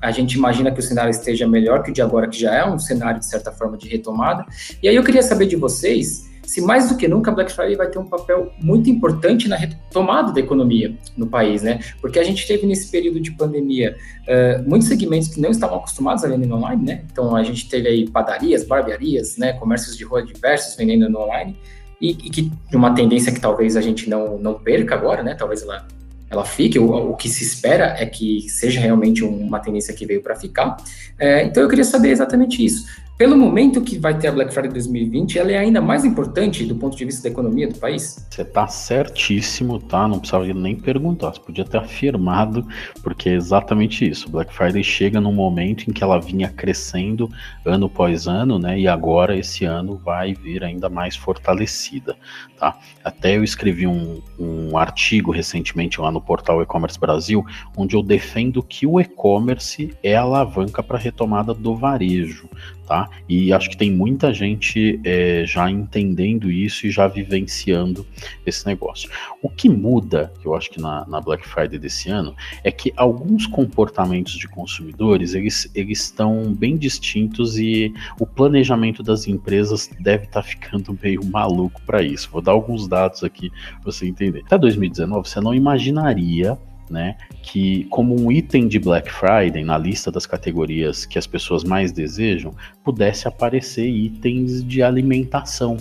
a 0.00 0.10
gente 0.10 0.34
imagina 0.34 0.70
que 0.70 0.80
o 0.80 0.82
cenário 0.82 1.10
esteja 1.10 1.48
melhor 1.48 1.82
que 1.82 1.90
o 1.90 1.94
de 1.94 2.02
agora, 2.02 2.28
que 2.28 2.38
já 2.38 2.54
é 2.54 2.66
um 2.68 2.78
cenário, 2.78 3.18
de 3.18 3.26
certa 3.26 3.50
forma, 3.50 3.76
de 3.76 3.88
retomada. 3.88 4.44
E 4.82 4.88
aí 4.88 4.94
eu 4.94 5.02
queria 5.02 5.22
saber 5.22 5.46
de 5.46 5.56
vocês 5.56 6.26
se 6.46 6.60
mais 6.60 6.88
do 6.88 6.96
que 6.96 7.08
nunca 7.08 7.30
a 7.30 7.34
Black 7.34 7.52
Friday 7.52 7.76
vai 7.76 7.88
ter 7.88 7.98
um 7.98 8.06
papel 8.06 8.52
muito 8.62 8.88
importante 8.88 9.48
na 9.48 9.56
retomada 9.56 10.32
da 10.32 10.40
economia 10.40 10.94
no 11.16 11.26
país, 11.26 11.62
né? 11.62 11.80
Porque 12.00 12.18
a 12.18 12.24
gente 12.24 12.46
teve 12.46 12.66
nesse 12.66 12.90
período 12.90 13.20
de 13.20 13.32
pandemia 13.32 13.96
uh, 14.22 14.68
muitos 14.68 14.88
segmentos 14.88 15.28
que 15.28 15.40
não 15.40 15.50
estavam 15.50 15.78
acostumados 15.78 16.24
a 16.24 16.28
vender 16.28 16.50
online, 16.52 16.84
né? 16.84 17.04
Então 17.10 17.34
a 17.34 17.42
gente 17.42 17.68
teve 17.68 17.88
aí 17.88 18.08
padarias, 18.08 18.64
barbearias, 18.64 19.36
né? 19.36 19.52
Comércios 19.54 19.96
de 19.96 20.04
rua 20.04 20.24
diversos 20.24 20.76
vendendo 20.76 21.08
no 21.10 21.20
online 21.20 21.56
e, 22.00 22.10
e 22.10 22.30
que 22.30 22.52
uma 22.72 22.94
tendência 22.94 23.32
que 23.32 23.40
talvez 23.40 23.76
a 23.76 23.80
gente 23.80 24.08
não, 24.08 24.38
não 24.38 24.54
perca 24.54 24.94
agora, 24.94 25.22
né? 25.22 25.34
Talvez 25.34 25.62
ela 25.62 25.86
ela 26.28 26.44
fique, 26.44 26.76
o, 26.76 27.10
o, 27.10 27.16
que 27.16 27.28
se 27.28 27.44
espera 27.44 27.94
é 27.98 28.04
que 28.04 28.48
seja 28.48 28.80
realmente 28.80 29.22
uma 29.22 29.60
tendência 29.60 29.94
que 29.94 30.04
veio 30.04 30.20
para 30.20 30.34
ficar. 30.34 30.76
É, 31.16 31.44
então 31.44 31.62
eu 31.62 31.68
queria 31.68 31.84
saber 31.84 32.10
exatamente 32.10 32.64
isso 32.64 32.84
pelo 33.16 33.36
momento 33.36 33.80
que 33.80 33.98
vai 33.98 34.18
ter 34.18 34.28
a 34.28 34.32
Black 34.32 34.52
Friday 34.52 34.70
2020, 34.70 35.38
ela 35.38 35.50
é 35.50 35.58
ainda 35.58 35.80
mais 35.80 36.04
importante 36.04 36.66
do 36.66 36.76
ponto 36.76 36.94
de 36.94 37.04
vista 37.04 37.22
da 37.22 37.30
economia 37.30 37.66
do 37.66 37.78
país? 37.78 38.26
Você 38.28 38.42
está 38.42 38.68
certíssimo, 38.68 39.78
tá? 39.78 40.06
Não 40.06 40.18
precisava 40.18 40.44
nem 40.52 40.76
perguntar, 40.76 41.32
você 41.32 41.40
podia 41.40 41.64
ter 41.64 41.78
afirmado, 41.78 42.66
porque 43.02 43.30
é 43.30 43.32
exatamente 43.32 44.06
isso. 44.06 44.30
Black 44.30 44.52
Friday 44.52 44.84
chega 44.84 45.18
num 45.18 45.32
momento 45.32 45.88
em 45.88 45.92
que 45.92 46.04
ela 46.04 46.20
vinha 46.20 46.50
crescendo 46.50 47.30
ano 47.64 47.86
após 47.86 48.26
ano, 48.26 48.58
né? 48.58 48.78
E 48.78 48.86
agora 48.86 49.36
esse 49.36 49.64
ano 49.64 49.96
vai 49.96 50.34
vir 50.34 50.62
ainda 50.62 50.90
mais 50.90 51.16
fortalecida, 51.16 52.16
tá? 52.58 52.78
Até 53.02 53.36
eu 53.36 53.42
escrevi 53.42 53.86
um, 53.86 54.20
um 54.38 54.76
artigo 54.76 55.30
recentemente 55.32 56.00
lá 56.00 56.10
no 56.10 56.20
portal 56.20 56.60
E-commerce 56.60 57.00
Brasil, 57.00 57.42
onde 57.74 57.96
eu 57.96 58.02
defendo 58.02 58.62
que 58.62 58.86
o 58.86 59.00
e-commerce 59.00 59.96
é 60.02 60.14
a 60.14 60.20
alavanca 60.20 60.82
para 60.82 60.98
a 60.98 61.00
retomada 61.00 61.54
do 61.54 61.74
varejo 61.74 62.46
tá? 62.86 63.10
E 63.28 63.52
acho 63.52 63.68
que 63.68 63.76
tem 63.76 63.90
muita 63.90 64.32
gente 64.32 65.00
é, 65.04 65.44
já 65.46 65.70
entendendo 65.70 66.50
isso 66.50 66.86
e 66.86 66.90
já 66.90 67.08
vivenciando 67.08 68.06
esse 68.46 68.64
negócio. 68.66 69.10
O 69.42 69.48
que 69.48 69.68
muda, 69.68 70.32
eu 70.44 70.54
acho 70.54 70.70
que 70.70 70.80
na, 70.80 71.06
na, 71.06 71.20
Black 71.20 71.46
Friday 71.46 71.78
desse 71.78 72.08
ano, 72.08 72.34
é 72.62 72.70
que 72.70 72.92
alguns 72.96 73.46
comportamentos 73.46 74.34
de 74.34 74.46
consumidores 74.48 75.34
eles, 75.34 75.70
eles 75.74 76.02
estão 76.02 76.54
bem 76.54 76.76
distintos 76.76 77.58
e 77.58 77.92
o 78.20 78.26
planejamento 78.26 79.02
das 79.02 79.26
empresas 79.26 79.90
deve 80.00 80.24
estar 80.24 80.42
tá 80.42 80.48
ficando 80.48 80.96
meio 81.02 81.24
maluco 81.26 81.80
para 81.82 82.02
isso. 82.02 82.30
Vou 82.30 82.40
dar 82.40 82.52
alguns 82.52 82.86
dados 82.86 83.24
aqui 83.24 83.50
para 83.50 83.92
você 83.92 84.06
entender. 84.06 84.42
Até 84.46 84.56
2019, 84.56 85.28
você 85.28 85.40
não 85.40 85.54
imaginaria 85.54 86.56
né, 86.90 87.16
que 87.42 87.84
como 87.84 88.18
um 88.18 88.30
item 88.30 88.68
de 88.68 88.78
Black 88.78 89.10
Friday 89.10 89.64
na 89.64 89.76
lista 89.76 90.10
das 90.10 90.26
categorias 90.26 91.04
que 91.04 91.18
as 91.18 91.26
pessoas 91.26 91.64
mais 91.64 91.92
desejam, 91.92 92.52
pudesse 92.84 93.26
aparecer 93.26 93.88
itens 93.88 94.64
de 94.64 94.82
alimentação, 94.82 95.76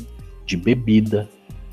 de 0.45 0.57
bebida, 0.57 1.27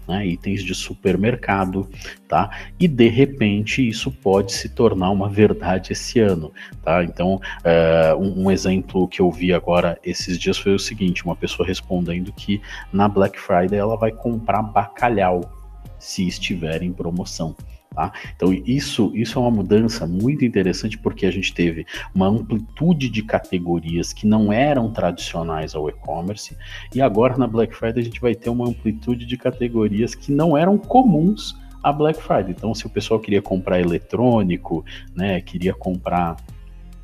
né, 0.06 0.26
itens 0.26 0.62
de 0.62 0.74
supermercado, 0.74 1.88
tá? 2.28 2.50
E 2.78 2.88
de 2.88 3.08
repente 3.08 3.86
isso 3.86 4.10
pode 4.10 4.52
se 4.52 4.68
tornar 4.68 5.10
uma 5.10 5.28
verdade 5.28 5.92
esse 5.92 6.20
ano, 6.20 6.52
tá? 6.82 7.04
Então, 7.04 7.36
uh, 7.36 8.16
um, 8.18 8.44
um, 8.44 8.50
exemplo 8.50 9.08
que 9.08 9.20
eu 9.20 9.30
vi 9.30 9.52
agora 9.52 9.98
esses 10.04 10.38
dias 10.38 10.58
foi 10.58 10.74
o 10.74 10.78
seguinte: 10.78 11.24
uma 11.24 11.36
pessoa 11.36 11.66
respondendo 11.66 12.32
que 12.32 12.60
na 12.92 13.08
Black 13.08 13.38
Friday 13.38 13.78
ela 13.78 13.96
vai 13.96 14.12
comprar 14.12 14.62
bacalhau 14.62 15.40
se 15.98 16.26
estiver 16.26 16.82
em 16.82 16.92
promoção. 16.92 17.54
Tá? 17.94 18.10
Então, 18.34 18.52
isso, 18.52 19.12
isso 19.14 19.38
é 19.38 19.42
uma 19.42 19.50
mudança 19.50 20.06
muito 20.06 20.44
interessante 20.44 20.96
porque 20.96 21.26
a 21.26 21.30
gente 21.30 21.52
teve 21.52 21.84
uma 22.14 22.26
amplitude 22.26 23.10
de 23.10 23.22
categorias 23.22 24.12
que 24.12 24.26
não 24.26 24.52
eram 24.52 24.90
tradicionais 24.90 25.74
ao 25.74 25.88
e-commerce, 25.88 26.56
e 26.94 27.02
agora 27.02 27.36
na 27.36 27.46
Black 27.46 27.74
Friday 27.74 28.00
a 28.00 28.04
gente 28.04 28.20
vai 28.20 28.34
ter 28.34 28.48
uma 28.48 28.68
amplitude 28.68 29.26
de 29.26 29.36
categorias 29.36 30.14
que 30.14 30.32
não 30.32 30.56
eram 30.56 30.78
comuns 30.78 31.54
a 31.82 31.92
Black 31.92 32.22
Friday. 32.22 32.54
Então, 32.56 32.74
se 32.74 32.86
o 32.86 32.90
pessoal 32.90 33.18
queria 33.18 33.42
comprar 33.42 33.80
eletrônico, 33.80 34.84
né, 35.14 35.40
queria 35.40 35.74
comprar 35.74 36.36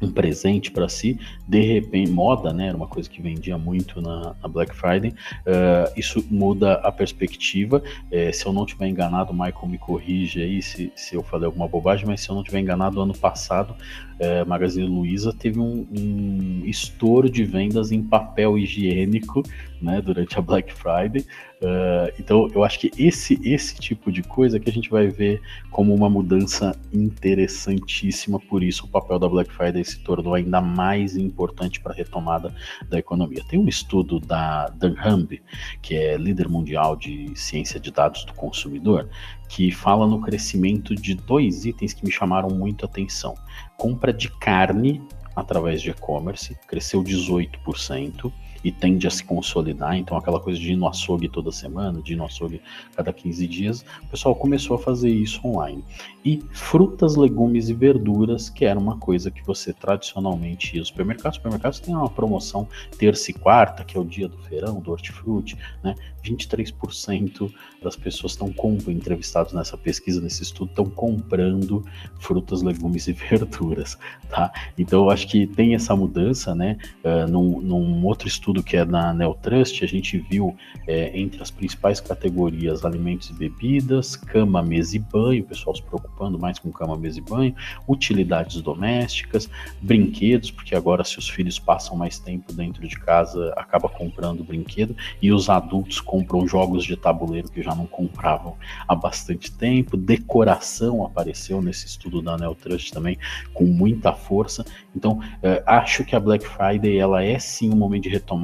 um 0.01 0.11
presente 0.11 0.71
para 0.71 0.89
si, 0.89 1.19
de 1.47 1.61
repente, 1.61 2.11
moda, 2.11 2.53
né, 2.53 2.69
era 2.69 2.77
uma 2.77 2.87
coisa 2.87 3.09
que 3.09 3.21
vendia 3.21 3.59
muito 3.59 4.01
na, 4.01 4.35
na 4.41 4.49
Black 4.49 4.75
Friday, 4.75 5.11
uh, 5.11 5.93
isso 5.97 6.25
muda 6.31 6.75
a 6.75 6.93
perspectiva, 6.93 7.83
é, 8.11 8.33
se 8.33 8.47
eu 8.47 8.53
não 8.53 8.65
tiver 8.65 8.89
enganado, 8.89 9.33
Michael 9.33 9.67
me 9.67 9.79
corrige 9.79 10.43
aí 10.43 10.63
se, 10.63 10.93
se 10.95 11.15
eu 11.15 11.23
falei 11.23 11.47
alguma 11.47 11.67
bobagem, 11.67 12.07
mas 12.07 12.21
se 12.21 12.31
eu 12.31 12.35
não 12.35 12.43
tiver 12.43 12.61
enganado, 12.61 13.01
ano 13.01 13.17
passado, 13.17 13.75
é, 14.19 14.45
Magazine 14.45 14.87
Luiza 14.87 15.33
teve 15.33 15.61
um, 15.61 15.87
um, 15.97 16.63
estouro 16.65 17.31
de 17.31 17.45
vendas 17.45 17.93
em 17.93 18.03
papel 18.03 18.59
higiênico 18.59 19.43
né, 19.81 20.01
durante 20.01 20.37
a 20.39 20.43
Black 20.43 20.73
Friday. 20.73 21.25
Uh, 21.61 22.15
então, 22.21 22.49
eu 22.55 22.63
acho 22.63 22.79
que 22.79 22.93
esse, 22.97 23.39
esse 23.43 23.75
tipo 23.75 24.13
de 24.13 24.23
coisa 24.23 24.61
que 24.61 24.71
a 24.71 24.73
gente 24.73 24.89
vai 24.89 25.09
ver 25.09 25.43
como 25.71 25.93
uma 25.93 26.09
mudança 26.09 26.79
interessantíssima. 26.93 28.39
Por 28.39 28.63
isso, 28.63 28.87
o 28.87 28.89
papel 28.89 29.19
da 29.19 29.29
Black 29.29 29.53
Friday 29.53 29.85
se 29.85 29.99
tornou 30.01 30.35
ainda 30.35 30.61
mais 30.61 31.17
importante 31.17 31.81
para 31.81 31.93
a 31.93 31.97
retomada 31.97 32.55
da 32.89 32.99
economia. 32.99 33.43
Tem 33.49 33.59
um 33.59 33.67
estudo 33.67 34.21
da 34.21 34.69
Dan 34.69 34.95
Hamby, 34.99 35.43
que 35.83 35.97
é 35.97 36.17
líder 36.17 36.49
mundial 36.49 36.95
de 36.95 37.33
ciência 37.35 37.81
de 37.81 37.91
dados 37.91 38.25
do 38.25 38.33
consumidor, 38.35 39.09
que 39.49 39.73
fala 39.73 40.07
no 40.07 40.21
crescimento 40.21 40.95
de 40.95 41.15
dois 41.15 41.65
itens 41.65 41.93
que 41.93 42.05
me 42.05 42.11
chamaram 42.13 42.51
muito 42.51 42.85
a 42.85 42.89
atenção. 42.89 43.35
Compra 43.77 44.13
de 44.13 44.31
carne 44.39 45.03
através 45.35 45.81
de 45.81 45.91
e-commerce 45.91 46.57
cresceu 46.67 47.03
18% 47.03 48.33
e 48.63 48.73
tende 48.73 49.07
a 49.07 49.11
se 49.11 49.25
consolidar. 49.25 49.97
Então, 49.97 50.17
aquela 50.17 50.41
coisa 50.41 50.59
de 50.59 50.73
ir 50.73 50.77
no 50.77 50.89
açougue 50.89 51.29
toda 51.29 51.53
semana, 51.53 52.01
de 52.01 52.13
ir 52.13 52.17
no 52.17 52.25
açougue 52.25 52.61
cada 52.97 53.13
15 53.13 53.47
dias, 53.47 53.85
o 54.03 54.09
pessoal 54.09 54.35
começou 54.35 54.77
a 54.77 54.79
fazer 54.79 55.11
isso 55.11 55.41
online. 55.47 55.85
E 56.25 56.43
frutas, 56.53 57.17
legumes 57.17 57.69
e 57.69 57.75
verduras, 57.75 58.51
que 58.51 58.65
era 58.65 58.79
uma 58.79 58.99
coisa 58.99 59.31
que 59.31 59.45
você 59.47 59.73
tradicionalmente 59.73 60.75
ia 60.75 60.83
ao 60.83 60.87
supermercado. 60.87 61.33
Os 61.33 61.37
supermercados 61.37 61.81
têm 61.81 61.95
uma 61.95 62.11
promoção 62.11 62.69
terça 62.99 63.31
e 63.31 63.35
quarta, 63.35 63.85
que 63.85 63.97
é 63.97 64.01
o 64.01 64.05
dia 64.05 64.29
do 64.29 64.37
feirão, 64.39 64.81
do 64.81 64.91
hortifruti, 64.91 65.57
né? 65.83 65.95
23% 66.23 67.51
das 67.83 67.97
pessoas 67.97 68.33
estão 68.33 68.53
entrevistados 68.89 69.53
nessa 69.53 69.77
pesquisa, 69.77 70.21
nesse 70.21 70.43
estudo, 70.43 70.71
estão 70.71 70.87
comprando 70.87 71.85
frutas, 72.19 72.63
legumes 72.63 73.07
e 73.07 73.13
verduras, 73.13 73.97
tá? 74.29 74.53
Então 74.77 75.05
eu 75.05 75.11
acho 75.11 75.29
que 75.29 75.47
tem 75.47 75.75
essa 75.75 75.95
mudança, 75.95 76.55
né? 76.55 76.77
Uh, 77.05 77.31
num, 77.31 77.61
num, 77.61 78.05
outro 78.05 78.29
estudo 78.29 78.48
que 78.63 78.77
é 78.77 78.85
na 78.85 79.13
Neotrust, 79.13 79.83
a 79.83 79.87
gente 79.87 80.19
viu 80.19 80.57
é, 80.87 81.19
entre 81.19 81.43
as 81.43 81.51
principais 81.51 82.01
categorias 82.01 82.85
alimentos 82.85 83.31
e 83.31 83.33
bebidas, 83.33 84.17
cama, 84.17 84.63
mesa 84.63 84.97
e 84.97 84.99
banho, 84.99 85.43
o 85.43 85.47
pessoal 85.47 85.75
se 85.75 85.83
preocupando 85.83 86.39
mais 86.39 86.59
com 86.59 86.71
cama, 86.71 86.97
mesa 86.97 87.19
e 87.19 87.23
banho, 87.23 87.55
utilidades 87.87 88.61
domésticas, 88.61 89.49
brinquedos, 89.81 90.51
porque 90.51 90.75
agora 90.75 91.05
se 91.05 91.19
os 91.19 91.29
filhos 91.29 91.59
passam 91.59 91.97
mais 91.97 92.19
tempo 92.19 92.53
dentro 92.53 92.87
de 92.87 92.99
casa, 92.99 93.53
acaba 93.57 93.89
comprando 93.89 94.45
brinquedo, 94.45 94.97
e 95.21 95.33
os 95.33 95.49
adultos 95.49 96.01
compram 96.01 96.47
jogos 96.47 96.85
de 96.85 96.97
tabuleiro 96.97 97.51
que 97.51 97.63
já 97.63 97.75
não 97.75 97.87
compravam 97.87 98.57
há 98.87 98.95
bastante 98.95 99.53
tempo. 99.53 99.97
Decoração 99.97 101.05
apareceu 101.05 101.61
nesse 101.61 101.87
estudo 101.87 102.23
da 102.23 102.37
Neotrust 102.37 102.93
também 102.93 103.19
com 103.53 103.65
muita 103.65 104.13
força. 104.13 104.65
Então, 104.95 105.21
é, 105.43 105.63
acho 105.67 106.05
que 106.05 106.17
a 106.17 106.21
Black 106.21 106.47
Friday 106.47 106.99
ela 106.99 107.23
é 107.23 107.39
sim 107.39 107.71
um 107.71 107.77
momento 107.77 108.05
de 108.05 108.09
retomada, 108.09 108.38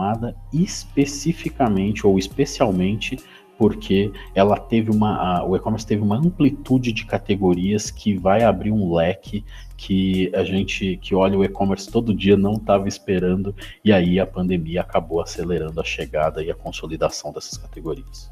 especificamente 0.53 2.07
ou 2.07 2.19
especialmente 2.19 3.19
porque 3.57 4.13
ela 4.35 4.59
teve 4.59 4.91
uma, 4.91 5.17
a, 5.17 5.45
o 5.47 5.55
e-commerce 5.57 5.87
teve 5.87 6.03
uma 6.03 6.17
amplitude 6.17 6.93
de 6.93 7.07
categorias 7.07 7.91
que 7.91 8.17
vai 8.17 8.43
abrir 8.43 8.73
um 8.73 8.93
leque 8.93 9.45
que 9.77 10.31
a 10.35 10.43
gente 10.43 10.99
que 11.01 11.15
olha 11.15 11.39
o 11.39 11.45
e-commerce 11.45 11.91
todo 11.91 12.15
dia 12.15 12.37
não 12.37 12.55
estava 12.55 12.89
esperando 12.89 13.55
e 13.85 13.93
aí 13.93 14.19
a 14.19 14.27
pandemia 14.27 14.81
acabou 14.81 15.21
acelerando 15.21 15.81
a 15.81 15.85
chegada 15.85 16.43
e 16.43 16.51
a 16.51 16.55
consolidação 16.55 17.33
dessas 17.33 17.57
categorias. 17.57 18.31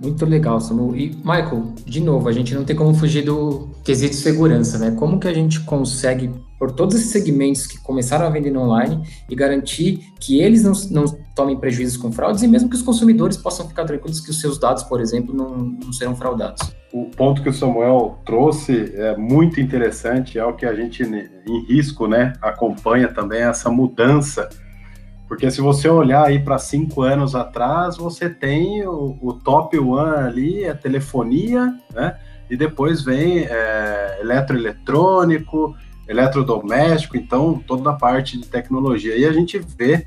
Muito 0.00 0.26
legal, 0.26 0.60
Samu. 0.60 0.94
E, 0.96 1.10
Michael, 1.16 1.72
de 1.86 2.00
novo, 2.00 2.28
a 2.28 2.32
gente 2.32 2.52
não 2.52 2.64
tem 2.64 2.74
como 2.74 2.92
fugir 2.94 3.22
do 3.22 3.70
quesito 3.84 4.16
segurança, 4.16 4.76
né? 4.76 4.90
Como 4.90 5.20
que 5.20 5.28
a 5.28 5.32
gente 5.32 5.60
consegue, 5.60 6.30
por 6.64 6.72
todos 6.72 6.94
esses 6.94 7.10
segmentos 7.10 7.66
que 7.66 7.78
começaram 7.78 8.24
a 8.24 8.30
vender 8.30 8.56
online, 8.56 9.06
e 9.28 9.36
garantir 9.36 10.14
que 10.18 10.40
eles 10.40 10.64
não, 10.64 10.72
não 10.90 11.04
tomem 11.34 11.58
prejuízos 11.58 11.98
com 11.98 12.10
fraudes 12.10 12.42
e 12.42 12.48
mesmo 12.48 12.70
que 12.70 12.74
os 12.74 12.80
consumidores 12.80 13.36
possam 13.36 13.68
ficar 13.68 13.84
tranquilos 13.84 14.18
que 14.18 14.30
os 14.30 14.40
seus 14.40 14.58
dados, 14.58 14.82
por 14.82 14.98
exemplo, 14.98 15.34
não, 15.36 15.58
não 15.58 15.92
serão 15.92 16.16
fraudados? 16.16 16.74
O 16.90 17.10
ponto 17.10 17.42
que 17.42 17.50
o 17.50 17.52
Samuel 17.52 18.18
trouxe 18.24 18.94
é 18.94 19.14
muito 19.14 19.60
interessante, 19.60 20.38
é 20.38 20.44
o 20.46 20.54
que 20.54 20.64
a 20.64 20.74
gente 20.74 21.02
em 21.02 21.66
risco, 21.66 22.08
né, 22.08 22.32
acompanha 22.40 23.08
também 23.08 23.42
essa 23.42 23.68
mudança 23.68 24.48
porque 25.26 25.50
se 25.50 25.60
você 25.60 25.88
olhar 25.88 26.26
aí 26.26 26.38
para 26.38 26.58
cinco 26.58 27.02
anos 27.02 27.34
atrás, 27.34 27.96
você 27.96 28.28
tem 28.28 28.86
o, 28.86 29.18
o, 29.20 29.32
top 29.32 29.78
one 29.78 30.16
ali, 30.16 30.64
é 30.64 30.74
telefonia, 30.74 31.74
né? 31.92 32.16
E 32.48 32.56
depois 32.56 33.02
vem 33.02 33.38
é, 33.38 34.18
eletroeletrônico, 34.20 35.74
eletrodoméstico, 36.08 37.16
então 37.16 37.62
toda 37.66 37.90
a 37.90 37.94
parte 37.94 38.38
de 38.38 38.46
tecnologia. 38.46 39.16
E 39.16 39.24
a 39.24 39.32
gente 39.32 39.58
vê 39.58 40.06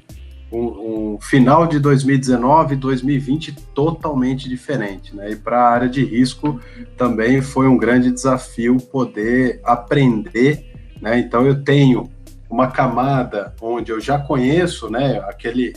um, 0.52 1.16
um 1.16 1.18
final 1.20 1.68
de 1.68 1.80
2019 1.80 2.76
2020 2.76 3.54
totalmente 3.74 4.48
diferente, 4.48 5.16
né? 5.16 5.32
E 5.32 5.36
para 5.36 5.60
a 5.60 5.70
área 5.70 5.90
de 5.90 6.04
risco 6.04 6.60
também 6.96 7.42
foi 7.42 7.68
um 7.68 7.78
grande 7.78 8.12
desafio 8.12 8.78
poder 8.78 9.60
aprender, 9.64 10.72
né? 11.02 11.20
Então 11.20 11.46
eu 11.46 11.64
tenho 11.64 12.10
uma 12.50 12.68
camada 12.68 13.54
onde 13.62 13.92
eu 13.92 14.00
já 14.00 14.18
conheço, 14.18 14.90
né, 14.90 15.20
aquele, 15.28 15.76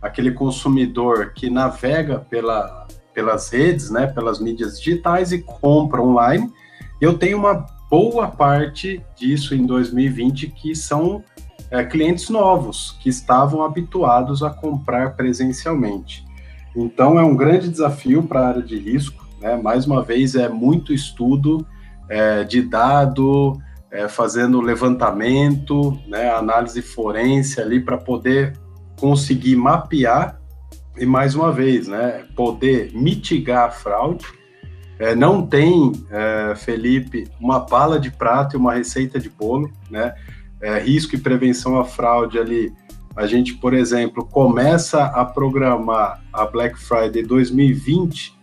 aquele 0.00 0.30
consumidor 0.30 1.32
que 1.34 1.50
navega 1.50 2.20
pela, 2.20 2.86
pelas 3.12 3.50
redes, 3.50 3.90
né, 3.90 4.06
pelas 4.06 4.38
mídias 4.38 4.78
digitais 4.78 5.32
e 5.32 5.40
compra 5.40 6.00
online. 6.00 6.50
Eu 7.00 7.18
tenho 7.18 7.36
uma 7.36 7.66
boa 7.90 8.28
parte 8.28 9.04
disso 9.16 9.54
em 9.54 9.66
2020 9.66 10.48
que 10.48 10.74
são 10.74 11.22
é, 11.70 11.84
clientes 11.84 12.28
novos 12.28 12.96
que 13.00 13.08
estavam 13.08 13.62
habituados 13.62 14.42
a 14.42 14.50
comprar 14.50 15.14
presencialmente. 15.16 16.24
Então 16.76 17.18
é 17.18 17.22
um 17.22 17.36
grande 17.36 17.68
desafio 17.68 18.22
para 18.22 18.40
a 18.40 18.48
área 18.48 18.62
de 18.62 18.76
risco. 18.78 19.26
Né? 19.40 19.56
Mais 19.56 19.86
uma 19.86 20.02
vez 20.02 20.34
é 20.34 20.48
muito 20.48 20.92
estudo 20.92 21.66
é, 22.08 22.44
de 22.44 22.62
dado, 22.62 23.58
é, 23.90 24.08
fazendo 24.08 24.60
levantamento, 24.60 25.96
né, 26.06 26.28
análise 26.30 26.82
forense 26.82 27.60
ali 27.60 27.80
para 27.80 27.96
poder 27.96 28.58
conseguir 28.98 29.54
mapear 29.56 30.40
e 30.96 31.06
mais 31.06 31.34
uma 31.34 31.52
vez, 31.52 31.88
né, 31.88 32.24
poder 32.36 32.92
mitigar 32.92 33.68
a 33.68 33.70
fraude. 33.70 34.24
É, 35.04 35.14
não 35.14 35.46
tem, 35.46 35.92
é, 36.10 36.54
Felipe, 36.54 37.28
uma 37.40 37.60
bala 37.60 37.98
de 37.98 38.10
prata 38.10 38.56
e 38.56 38.58
uma 38.58 38.74
receita 38.74 39.18
de 39.18 39.28
bolo, 39.28 39.70
né? 39.90 40.14
É, 40.60 40.78
risco 40.78 41.14
e 41.14 41.18
prevenção 41.18 41.78
à 41.78 41.84
fraude 41.84 42.38
ali. 42.38 42.72
A 43.14 43.26
gente, 43.26 43.54
por 43.54 43.74
exemplo, 43.74 44.24
começa 44.24 45.04
a 45.04 45.24
programar 45.24 46.22
a 46.32 46.46
Black 46.46 46.78
Friday 46.78 47.22
2020 47.22 48.34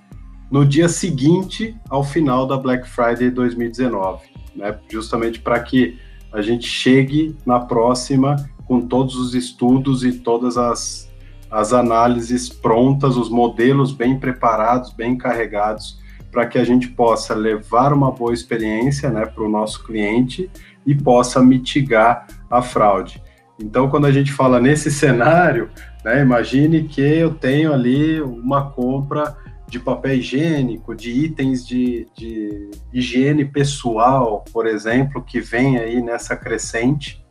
no 0.51 0.65
dia 0.65 0.87
seguinte 0.87 1.75
ao 1.89 2.03
final 2.03 2.45
da 2.45 2.57
Black 2.57 2.87
Friday 2.87 3.31
2019 3.31 4.31
né? 4.55 4.77
Justamente 4.89 5.39
para 5.39 5.59
que 5.59 5.97
a 6.31 6.41
gente 6.41 6.67
chegue 6.67 7.35
na 7.45 7.59
próxima 7.59 8.35
com 8.65 8.81
todos 8.81 9.15
os 9.15 9.33
estudos 9.35 10.03
e 10.03 10.13
todas 10.13 10.57
as, 10.57 11.11
as 11.49 11.73
análises 11.73 12.47
prontas, 12.47 13.17
os 13.17 13.29
modelos 13.29 13.91
bem 13.91 14.17
preparados, 14.17 14.91
bem 14.93 15.17
carregados, 15.17 15.99
para 16.31 16.45
que 16.45 16.57
a 16.57 16.63
gente 16.63 16.87
possa 16.87 17.33
levar 17.33 17.91
uma 17.91 18.11
boa 18.11 18.33
experiência 18.33 19.09
né, 19.09 19.25
para 19.25 19.43
o 19.43 19.49
nosso 19.49 19.83
cliente 19.83 20.49
e 20.85 20.95
possa 20.95 21.41
mitigar 21.41 22.25
a 22.49 22.61
fraude. 22.61 23.21
Então, 23.59 23.89
quando 23.89 24.07
a 24.07 24.11
gente 24.11 24.31
fala 24.31 24.59
nesse 24.59 24.89
cenário, 24.89 25.69
né, 26.03 26.21
imagine 26.21 26.83
que 26.85 27.01
eu 27.01 27.33
tenho 27.33 27.73
ali 27.73 28.21
uma 28.21 28.71
compra 28.71 29.35
de 29.67 29.79
papel 29.79 30.15
higiênico, 30.15 30.95
de 30.95 31.11
itens 31.11 31.65
de, 31.65 32.07
de 32.17 32.71
higiene 32.91 33.45
pessoal, 33.45 34.43
por 34.51 34.67
exemplo, 34.67 35.21
que 35.21 35.39
vem 35.39 35.77
aí 35.77 36.01
nessa 36.01 36.35
crescente, 36.35 37.23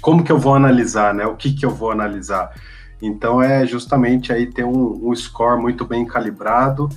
como 0.00 0.22
que 0.22 0.30
eu 0.30 0.38
vou 0.38 0.54
analisar, 0.54 1.14
né? 1.14 1.24
O 1.24 1.36
que 1.36 1.52
que 1.52 1.64
eu 1.64 1.70
vou 1.70 1.90
analisar? 1.90 2.52
Então 3.00 3.42
é 3.42 3.66
justamente 3.66 4.32
aí 4.32 4.46
ter 4.46 4.64
um, 4.64 5.08
um 5.08 5.14
score 5.14 5.60
muito 5.60 5.86
bem 5.86 6.04
calibrado 6.04 6.88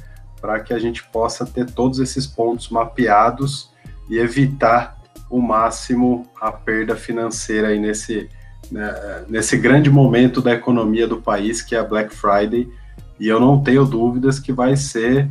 para 0.46 0.60
que 0.60 0.72
a 0.76 0.78
gente 0.78 1.04
possa 1.06 1.44
ter 1.44 1.66
todos 1.66 1.98
esses 1.98 2.28
pontos 2.28 2.70
mapeados 2.70 3.72
e 4.08 4.20
evitar 4.20 4.96
o 5.28 5.42
máximo 5.42 6.28
a 6.40 6.52
perda 6.52 6.96
financeira 6.96 7.70
aí 7.70 7.80
nesse, 7.80 8.30
né, 8.72 9.24
nesse 9.28 9.58
grande 9.58 9.90
momento 9.90 10.44
da 10.44 10.54
economia 10.54 11.08
do 11.08 11.20
país 11.20 11.64
que 11.64 11.74
é 11.74 11.80
a 11.80 11.84
Black 11.84 12.14
Friday, 12.14 12.70
e 13.20 13.28
eu 13.28 13.40
não 13.40 13.64
tenho 13.64 13.86
dúvidas 13.86 14.38
que 14.38 14.54
vai 14.54 14.76
ser 14.78 15.28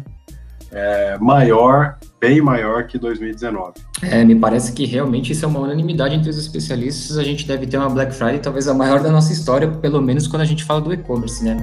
é, 0.72 1.16
maior, 1.18 1.96
bem 2.20 2.40
maior 2.40 2.88
que 2.88 2.98
2019. 2.98 3.74
É, 4.02 4.24
me 4.24 4.34
parece 4.34 4.72
que 4.72 4.84
realmente 4.84 5.30
isso 5.30 5.44
é 5.44 5.48
uma 5.48 5.60
unanimidade 5.60 6.16
entre 6.16 6.28
os 6.28 6.38
especialistas. 6.38 7.16
A 7.18 7.22
gente 7.22 7.46
deve 7.46 7.68
ter 7.68 7.76
uma 7.76 7.88
Black 7.88 8.12
Friday 8.12 8.40
talvez 8.40 8.66
a 8.66 8.74
maior 8.74 9.00
da 9.00 9.12
nossa 9.12 9.32
história, 9.32 9.68
pelo 9.68 10.02
menos 10.02 10.26
quando 10.26 10.42
a 10.42 10.46
gente 10.46 10.64
fala 10.64 10.80
do 10.80 10.92
e-commerce, 10.92 11.44
né? 11.44 11.56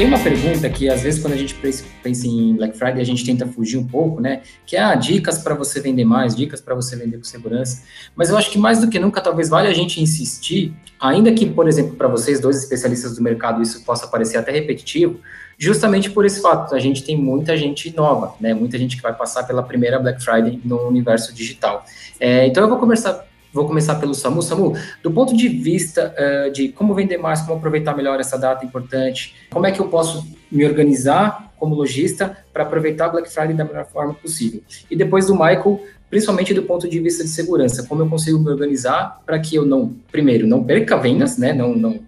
Tem 0.00 0.06
uma 0.06 0.18
pergunta 0.18 0.66
que, 0.70 0.88
às 0.88 1.02
vezes, 1.02 1.20
quando 1.20 1.34
a 1.34 1.36
gente 1.36 1.54
pensa 1.54 2.26
em 2.26 2.56
Black 2.56 2.74
Friday, 2.74 3.02
a 3.02 3.04
gente 3.04 3.22
tenta 3.22 3.46
fugir 3.46 3.76
um 3.76 3.86
pouco, 3.86 4.18
né? 4.18 4.40
Que 4.64 4.74
é 4.74 4.80
ah, 4.80 4.94
dicas 4.94 5.36
para 5.36 5.54
você 5.54 5.78
vender 5.78 6.06
mais, 6.06 6.34
dicas 6.34 6.58
para 6.58 6.74
você 6.74 6.96
vender 6.96 7.18
com 7.18 7.24
segurança. 7.24 7.82
Mas 8.16 8.30
eu 8.30 8.38
acho 8.38 8.50
que 8.50 8.56
mais 8.56 8.80
do 8.80 8.88
que 8.88 8.98
nunca, 8.98 9.20
talvez 9.20 9.50
vale 9.50 9.68
a 9.68 9.74
gente 9.74 10.00
insistir, 10.00 10.72
ainda 10.98 11.30
que, 11.32 11.44
por 11.44 11.68
exemplo, 11.68 11.96
para 11.96 12.08
vocês, 12.08 12.40
dois 12.40 12.56
especialistas 12.56 13.14
do 13.14 13.22
mercado, 13.22 13.60
isso 13.60 13.84
possa 13.84 14.06
parecer 14.06 14.38
até 14.38 14.50
repetitivo, 14.50 15.20
justamente 15.58 16.10
por 16.10 16.24
esse 16.24 16.40
fato. 16.40 16.74
A 16.74 16.78
gente 16.78 17.04
tem 17.04 17.18
muita 17.18 17.54
gente 17.54 17.94
nova, 17.94 18.34
né? 18.40 18.54
Muita 18.54 18.78
gente 18.78 18.96
que 18.96 19.02
vai 19.02 19.12
passar 19.14 19.42
pela 19.42 19.62
primeira 19.62 19.98
Black 19.98 20.24
Friday 20.24 20.62
no 20.64 20.88
universo 20.88 21.34
digital. 21.34 21.84
É, 22.18 22.46
então 22.46 22.62
eu 22.62 22.70
vou 22.70 22.78
conversar 22.78 23.26
Vou 23.52 23.66
começar 23.66 23.96
pelo 23.96 24.14
Samu. 24.14 24.42
Samu, 24.42 24.76
do 25.02 25.10
ponto 25.10 25.36
de 25.36 25.48
vista 25.48 26.14
uh, 26.16 26.52
de 26.52 26.68
como 26.68 26.94
vender 26.94 27.18
mais, 27.18 27.40
como 27.40 27.54
aproveitar 27.54 27.96
melhor 27.96 28.20
essa 28.20 28.38
data 28.38 28.64
importante, 28.64 29.34
como 29.50 29.66
é 29.66 29.72
que 29.72 29.80
eu 29.80 29.88
posso 29.88 30.26
me 30.50 30.64
organizar 30.64 31.52
como 31.58 31.74
lojista 31.74 32.36
para 32.52 32.62
aproveitar 32.62 33.08
Black 33.08 33.28
Friday 33.28 33.54
da 33.54 33.64
melhor 33.64 33.86
forma 33.86 34.14
possível? 34.14 34.62
E 34.90 34.96
depois 34.96 35.26
do 35.26 35.34
Michael, 35.34 35.80
principalmente 36.08 36.54
do 36.54 36.62
ponto 36.62 36.88
de 36.88 37.00
vista 37.00 37.24
de 37.24 37.30
segurança, 37.30 37.84
como 37.86 38.02
eu 38.02 38.08
consigo 38.08 38.38
me 38.38 38.50
organizar 38.50 39.20
para 39.26 39.38
que 39.38 39.56
eu 39.56 39.66
não, 39.66 39.94
primeiro, 40.10 40.46
não 40.46 40.62
perca 40.62 40.96
vendas, 40.96 41.36
né? 41.36 41.52
Não, 41.52 41.74
não 41.74 42.00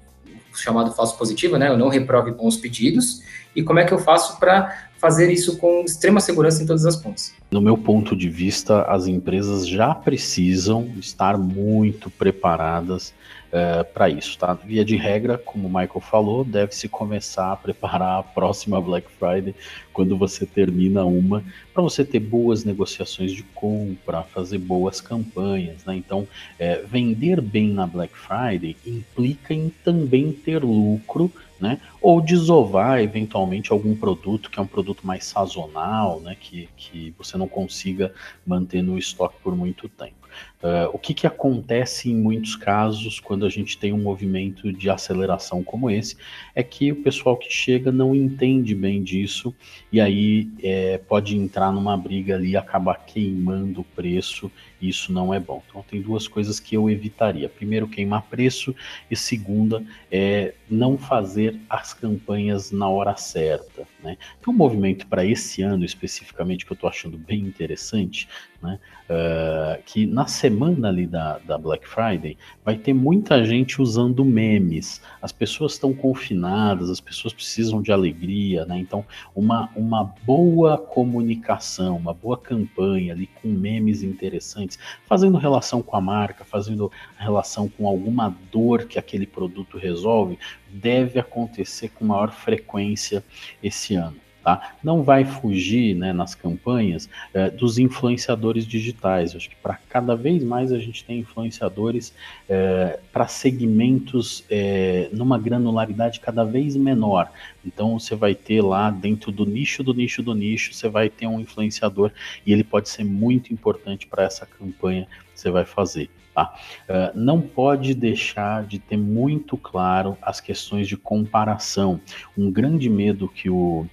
chamado 0.55 0.93
falso 0.93 1.17
positivo, 1.17 1.57
né? 1.57 1.69
Eu 1.69 1.77
não 1.77 1.89
reprove 1.89 2.31
bons 2.33 2.57
pedidos. 2.57 3.23
E 3.55 3.63
como 3.63 3.79
é 3.79 3.85
que 3.85 3.93
eu 3.93 3.99
faço 3.99 4.39
para 4.39 4.91
fazer 5.03 5.33
isso 5.33 5.59
com 5.59 5.83
extrema 5.85 6.21
segurança 6.21 6.63
em 6.63 6.67
todas 6.67 6.87
as 6.87 6.95
pontas. 6.95 7.35
No 7.51 7.61
meu 7.61 7.77
ponto 7.77 8.15
de 8.15 8.29
vista, 8.29 8.83
as 8.83 9.09
empresas 9.09 9.67
já 9.67 9.93
precisam 9.93 10.93
estar 10.97 11.37
muito 11.37 12.09
preparadas 12.09 13.13
uh, 13.49 13.85
para 13.93 14.09
isso, 14.09 14.39
tá? 14.39 14.55
Via 14.55 14.85
de 14.85 14.95
regra, 14.95 15.37
como 15.37 15.67
o 15.67 15.69
Michael 15.69 16.01
falou, 16.01 16.45
deve-se 16.45 16.89
começar 16.89 17.51
a 17.51 17.57
preparar 17.57 18.21
a 18.21 18.23
próxima 18.23 18.81
Black 18.81 19.09
Friday 19.19 19.57
quando 19.93 20.17
você 20.17 20.47
termina 20.47 21.05
uma, 21.05 21.43
para 21.75 21.83
você 21.83 22.05
ter 22.05 22.21
boas 22.21 22.65
negociações 22.65 23.33
de 23.33 23.43
compra, 23.43 24.23
fazer 24.23 24.59
boas 24.59 25.01
campanhas, 25.01 25.85
né? 25.85 25.97
Então, 25.97 26.29
é, 26.61 26.81
vender 26.81 27.41
bem 27.41 27.71
na 27.71 27.89
Black 27.89 28.15
Friday 28.17 28.77
implica 28.87 29.53
em 29.53 29.69
também 29.83 30.33
ter 30.33 30.63
lucro 30.63 31.29
né? 31.63 31.81
Ou 32.01 32.21
desovar 32.21 32.99
eventualmente 32.99 33.71
algum 33.71 33.95
produto 33.95 34.51
que 34.51 34.59
é 34.59 34.63
um 34.63 34.67
produto 34.67 35.07
mais 35.07 35.25
sazonal, 35.25 36.21
né? 36.21 36.37
Que, 36.39 36.69
que 36.77 37.15
você 37.17 37.39
não 37.39 37.47
consiga 37.47 38.13
manter 38.45 38.83
no 38.83 38.99
estoque 38.99 39.37
por 39.41 39.55
muito 39.55 39.89
tempo. 39.89 40.29
Uh, 40.63 40.89
o 40.93 40.99
que, 40.99 41.13
que 41.13 41.27
acontece 41.27 42.09
em 42.09 42.15
muitos 42.15 42.55
casos 42.55 43.19
quando 43.19 43.45
a 43.45 43.49
gente 43.49 43.77
tem 43.77 43.93
um 43.93 43.99
movimento 43.99 44.73
de 44.73 44.89
aceleração 44.89 45.63
como 45.63 45.91
esse, 45.91 46.17
é 46.55 46.63
que 46.63 46.93
o 46.93 47.03
pessoal 47.03 47.37
que 47.37 47.53
chega 47.53 47.91
não 47.91 48.15
entende 48.15 48.73
bem 48.73 49.03
disso 49.03 49.53
e 49.93 50.01
aí 50.01 50.49
é, 50.63 50.99
pode 50.99 51.37
entrar 51.37 51.73
numa 51.73 51.97
briga 51.97 52.37
ali, 52.37 52.57
acabar 52.57 52.95
queimando 53.05 53.81
o 53.81 53.85
preço 53.85 54.51
isso 54.83 55.13
não 55.13 55.33
é 55.33 55.39
bom. 55.39 55.63
Então, 55.69 55.85
tem 55.89 56.03
duas 56.03 56.27
coisas 56.27 56.59
que 56.59 56.77
eu 56.77 56.91
evitaria. 56.91 57.49
Primeiro, 57.49 57.87
queimar 57.87 58.23
preço, 58.23 58.75
e 59.11 59.15
segunda, 59.15 59.83
é 60.11 60.55
não 60.69 60.99
fazer 60.99 61.57
as 61.71 61.95
campanhas 61.95 62.73
na 62.73 62.89
hora 62.89 63.17
certa. 63.17 63.87
Né? 64.03 64.19
Tem 64.45 64.53
um 64.53 64.57
movimento 64.57 65.07
para 65.07 65.25
esse 65.25 65.63
ano 65.63 65.85
especificamente 65.85 66.67
que 66.67 66.73
eu 66.73 66.75
estou 66.75 66.91
achando 66.91 67.17
bem 67.17 67.41
interessante, 67.41 68.29
né? 68.61 68.79
Uh, 69.09 69.83
que 69.85 70.07
na 70.07 70.27
semana 70.27 70.52
ali 70.85 71.07
da, 71.07 71.39
da 71.39 71.59
Black 71.59 71.89
Friday 71.89 72.37
vai 72.65 72.77
ter 72.77 72.93
muita 72.93 73.45
gente 73.45 73.81
usando 73.81 74.25
memes. 74.25 75.01
As 75.21 75.33
pessoas 75.33 75.73
estão 75.73 75.93
confinadas, 75.93 76.91
as 76.91 77.01
pessoas 77.01 77.33
precisam 77.33 77.81
de 77.81 77.91
alegria, 77.93 78.65
né? 78.65 78.79
Então, 78.79 79.05
uma, 79.35 79.71
uma 79.75 80.05
boa 80.25 80.79
comunicação, 80.79 81.97
uma 81.97 82.15
boa 82.15 82.37
campanha 82.37 83.13
ali 83.13 83.27
com 83.27 83.49
memes 83.49 84.03
interessantes, 84.03 84.79
fazendo 85.07 85.39
relação 85.39 85.83
com 85.83 85.97
a 85.97 86.01
marca, 86.01 86.45
fazendo 86.45 86.91
relação 87.17 87.69
com 87.69 87.87
alguma 87.87 88.35
dor 88.51 88.85
que 88.85 88.99
aquele 88.99 89.27
produto 89.27 89.79
resolve, 89.79 90.39
deve 90.71 91.19
acontecer 91.19 91.89
com 91.91 92.05
maior 92.05 92.31
frequência 92.33 93.25
esse 93.63 93.95
ano. 93.95 94.17
Tá? 94.43 94.75
Não 94.83 95.05
vai 95.05 95.25
fugir 95.25 95.95
né, 95.95 96.13
nas 96.13 96.35
campanhas 96.35 97.09
é, 97.33 97.49
dos 97.49 97.79
influenciadores 97.79 98.67
digitais. 98.67 99.33
Eu 99.33 99.37
acho 99.37 99.49
que 99.49 99.55
para 99.57 99.79
cada 99.89 100.17
vez 100.17 100.43
mais 100.43 100.73
a 100.73 100.79
gente 100.79 101.05
tem 101.05 101.21
influenciadores 101.21 102.13
é, 102.49 102.99
para 103.13 103.29
segmentos 103.29 104.45
é, 104.51 105.09
numa 105.13 105.39
granularidade 105.39 106.19
cada 106.19 106.45
vez 106.45 106.75
menor. 106.75 107.31
Então 107.65 108.01
você 108.01 108.17
vai 108.17 108.35
ter 108.35 108.61
lá 108.63 108.91
dentro 108.91 109.31
do 109.31 109.47
nicho 109.47 109.85
do 109.85 109.95
nicho 109.95 110.25
do 110.25 110.35
nicho, 110.35 110.75
você 110.75 110.89
vai 110.89 111.09
ter 111.09 111.29
um 111.29 111.39
influenciador 111.39 112.11
e 112.45 112.53
ele 112.53 112.65
pode 112.65 112.89
ser 112.89 113.05
muito 113.05 113.53
importante 113.53 114.09
para 114.09 114.25
essa 114.25 114.45
campanha 114.45 115.07
que 115.33 115.41
você 115.41 115.53
vai 115.53 115.65
fazer. 115.65 116.11
Tá? 116.35 116.55
Uh, 116.89 117.19
não 117.19 117.41
pode 117.41 117.95
deixar 117.95 118.65
de 118.65 118.79
ter 118.79 118.97
muito 118.97 119.57
claro 119.57 120.17
as 120.23 120.41
questões 120.41 120.89
de 120.89 120.97
comparação. 120.97 122.01
Um 122.37 122.51
grande 122.51 122.89
medo 122.89 123.29
que 123.29 123.51
o 123.51 123.87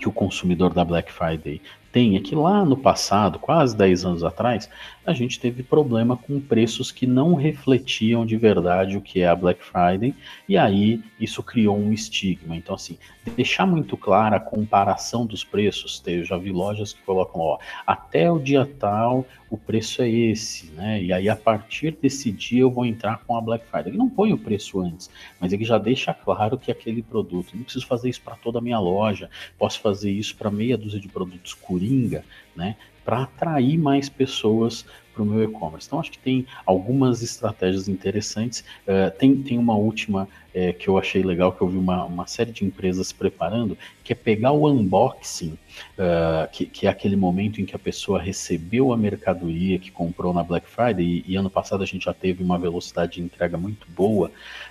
que 0.00 0.08
o 0.08 0.12
consumidor 0.12 0.72
da 0.72 0.84
Black 0.84 1.12
Friday 1.12 1.60
tem 1.92 2.16
é 2.16 2.20
que 2.20 2.34
lá 2.34 2.64
no 2.64 2.76
passado, 2.76 3.38
quase 3.38 3.76
10 3.76 4.04
anos 4.04 4.24
atrás, 4.24 4.68
a 5.04 5.12
gente 5.12 5.40
teve 5.40 5.62
problema 5.62 6.16
com 6.16 6.40
preços 6.40 6.92
que 6.92 7.06
não 7.06 7.34
refletiam 7.34 8.24
de 8.24 8.36
verdade 8.36 8.96
o 8.96 9.00
que 9.00 9.20
é 9.20 9.28
a 9.28 9.34
Black 9.34 9.62
Friday, 9.62 10.14
e 10.48 10.56
aí 10.56 11.02
isso 11.18 11.42
criou 11.42 11.76
um 11.76 11.92
estigma. 11.92 12.56
Então, 12.56 12.74
assim, 12.74 12.96
deixar 13.36 13.66
muito 13.66 13.96
clara 13.96 14.36
a 14.36 14.40
comparação 14.40 15.26
dos 15.26 15.44
preços. 15.44 16.02
Eu 16.06 16.24
já 16.24 16.36
vi 16.36 16.52
lojas 16.52 16.92
que 16.92 17.02
colocam, 17.02 17.40
ó, 17.40 17.58
até 17.86 18.30
o 18.30 18.38
dia 18.38 18.68
tal 18.78 19.26
o 19.50 19.58
preço 19.58 20.00
é 20.00 20.08
esse, 20.08 20.70
né? 20.70 21.02
E 21.02 21.12
aí 21.12 21.28
a 21.28 21.34
partir 21.34 21.98
desse 22.00 22.30
dia 22.30 22.60
eu 22.60 22.70
vou 22.70 22.86
entrar 22.86 23.24
com 23.26 23.36
a 23.36 23.40
Black 23.40 23.66
Friday. 23.66 23.88
Ele 23.88 23.98
não 23.98 24.08
põe 24.08 24.32
o 24.32 24.38
preço 24.38 24.80
antes, 24.80 25.10
mas 25.40 25.52
ele 25.52 25.64
já 25.64 25.76
deixa 25.76 26.14
claro 26.14 26.56
que 26.56 26.70
aquele 26.70 27.02
produto, 27.02 27.56
não 27.56 27.64
preciso 27.64 27.86
fazer 27.86 28.08
isso 28.08 28.22
para 28.22 28.36
toda 28.36 28.58
a 28.58 28.62
minha 28.62 28.78
loja, 28.78 29.28
posso 29.58 29.80
fazer 29.80 30.12
isso 30.12 30.36
para 30.36 30.50
meia 30.50 30.78
dúzia 30.78 31.00
de 31.00 31.08
produtos 31.08 31.52
coringa, 31.52 32.24
né? 32.60 32.76
Para 33.04 33.22
atrair 33.22 33.78
mais 33.78 34.08
pessoas 34.08 34.84
para 35.12 35.22
o 35.22 35.26
meu 35.26 35.42
e-commerce. 35.42 35.86
Então, 35.86 35.98
acho 35.98 36.12
que 36.12 36.18
tem 36.18 36.46
algumas 36.64 37.22
estratégias 37.22 37.88
interessantes. 37.88 38.60
Uh, 38.86 39.10
tem, 39.18 39.36
tem 39.36 39.58
uma 39.58 39.74
última 39.74 40.28
é, 40.54 40.72
que 40.72 40.88
eu 40.88 40.98
achei 40.98 41.22
legal, 41.22 41.52
que 41.52 41.60
eu 41.60 41.68
vi 41.68 41.76
uma, 41.76 42.04
uma 42.04 42.26
série 42.26 42.50
de 42.50 42.64
empresas 42.64 43.12
preparando, 43.12 43.76
que 44.02 44.12
é 44.12 44.16
pegar 44.16 44.52
o 44.52 44.68
unboxing, 44.68 45.58
uh, 45.98 46.50
que, 46.50 46.66
que, 46.66 46.86
é 46.86 46.90
aquele 46.90 47.16
momento 47.16 47.60
em 47.60 47.64
que 47.64 47.74
a 47.74 47.78
pessoa 47.78 48.20
recebeu 48.20 48.92
a 48.92 48.96
mercadoria 48.96 49.78
que 49.78 49.90
comprou 49.90 50.32
na 50.32 50.42
Black 50.42 50.68
Friday, 50.68 51.04
e, 51.04 51.32
e 51.32 51.36
ano 51.36 51.50
passado 51.50 51.82
a 51.82 51.86
gente 51.86 52.04
já 52.04 52.14
teve 52.14 52.42
uma 52.42 52.58
velocidade 52.58 53.14
de 53.14 53.22
entrega 53.22 53.56
muito 53.56 53.86
boa, 53.90 54.30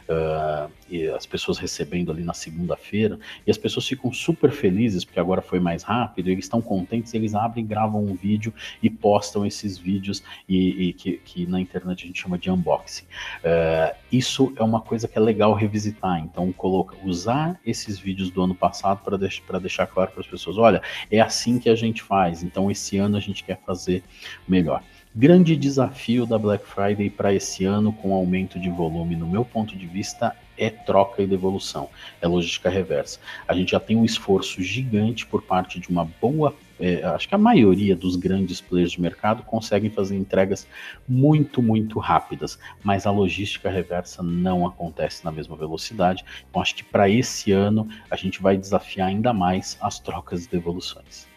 uh, 0.09 0.71
e 0.89 1.07
as 1.07 1.25
pessoas 1.25 1.57
recebendo 1.57 2.11
ali 2.11 2.23
na 2.23 2.33
segunda-feira, 2.33 3.19
e 3.45 3.51
as 3.51 3.57
pessoas 3.57 3.87
ficam 3.87 4.11
super 4.11 4.51
felizes, 4.51 5.05
porque 5.05 5.19
agora 5.19 5.41
foi 5.41 5.59
mais 5.59 5.83
rápido, 5.83 6.29
eles 6.29 6.45
estão 6.45 6.61
contentes, 6.61 7.13
eles 7.13 7.35
abrem, 7.35 7.65
gravam 7.65 8.03
um 8.03 8.15
vídeo 8.15 8.53
e 8.81 8.89
postam 8.89 9.45
esses 9.45 9.77
vídeos, 9.77 10.23
e, 10.47 10.89
e 10.89 10.93
que, 10.93 11.17
que, 11.23 11.45
na 11.45 11.61
internet 11.61 12.03
a 12.03 12.07
gente 12.07 12.21
chama 12.21 12.37
de 12.37 12.49
unboxing. 12.49 13.05
Uh, 13.05 13.95
isso 14.11 14.51
é 14.55 14.63
uma 14.63 14.81
coisa 14.81 15.07
que 15.07 15.17
é 15.17 15.21
legal 15.21 15.53
revisitar. 15.53 16.19
Então, 16.19 16.51
coloca, 16.51 16.95
usar 17.03 17.59
esses 17.65 17.99
vídeos 17.99 18.31
do 18.31 18.41
ano 18.41 18.55
passado 18.55 19.01
para 19.03 19.17
deix 19.17 19.41
deixar 19.61 19.85
claro 19.87 20.11
para 20.11 20.21
as 20.21 20.27
pessoas: 20.27 20.57
olha, 20.57 20.81
é 21.11 21.19
assim 21.19 21.59
que 21.59 21.69
a 21.69 21.75
gente 21.75 22.01
faz. 22.01 22.41
Então, 22.43 22.71
esse 22.71 22.97
ano 22.97 23.17
a 23.17 23.19
gente 23.19 23.43
quer 23.43 23.59
fazer 23.65 24.03
melhor. 24.47 24.83
Grande 25.15 25.55
desafio 25.55 26.25
da 26.25 26.37
Black 26.37 26.65
Friday 26.65 27.09
para 27.09 27.33
esse 27.33 27.65
ano, 27.65 27.91
com 27.91 28.13
aumento 28.13 28.59
de 28.59 28.69
volume, 28.69 29.15
no 29.15 29.27
meu 29.27 29.43
ponto 29.43 29.75
de 29.75 29.87
vista, 29.87 30.35
é 30.57 30.69
troca 30.69 31.21
e 31.21 31.27
devolução, 31.27 31.89
é 32.21 32.27
logística 32.27 32.69
reversa. 32.69 33.19
A 33.47 33.53
gente 33.53 33.71
já 33.71 33.79
tem 33.79 33.97
um 33.97 34.05
esforço 34.05 34.61
gigante 34.61 35.25
por 35.25 35.41
parte 35.41 35.79
de 35.79 35.89
uma 35.89 36.05
boa 36.05 36.55
é, 36.79 37.03
acho 37.03 37.27
que 37.27 37.35
a 37.35 37.37
maioria 37.37 37.95
dos 37.95 38.15
grandes 38.15 38.61
players 38.61 38.93
de 38.93 39.01
mercado 39.01 39.43
conseguem 39.43 39.89
fazer 39.89 40.15
entregas 40.15 40.65
muito, 41.07 41.61
muito 41.61 41.99
rápidas, 41.99 42.57
mas 42.81 43.05
a 43.05 43.11
logística 43.11 43.69
reversa 43.69 44.23
não 44.23 44.65
acontece 44.65 45.25
na 45.25 45.31
mesma 45.31 45.57
velocidade. 45.57 46.23
Então, 46.49 46.61
acho 46.61 46.75
que 46.75 46.83
para 46.83 47.09
esse 47.09 47.51
ano 47.51 47.87
a 48.09 48.15
gente 48.15 48.41
vai 48.41 48.55
desafiar 48.55 49.09
ainda 49.09 49.33
mais 49.33 49.77
as 49.81 49.99
trocas 49.99 50.45
e 50.45 50.49
devoluções. 50.49 51.27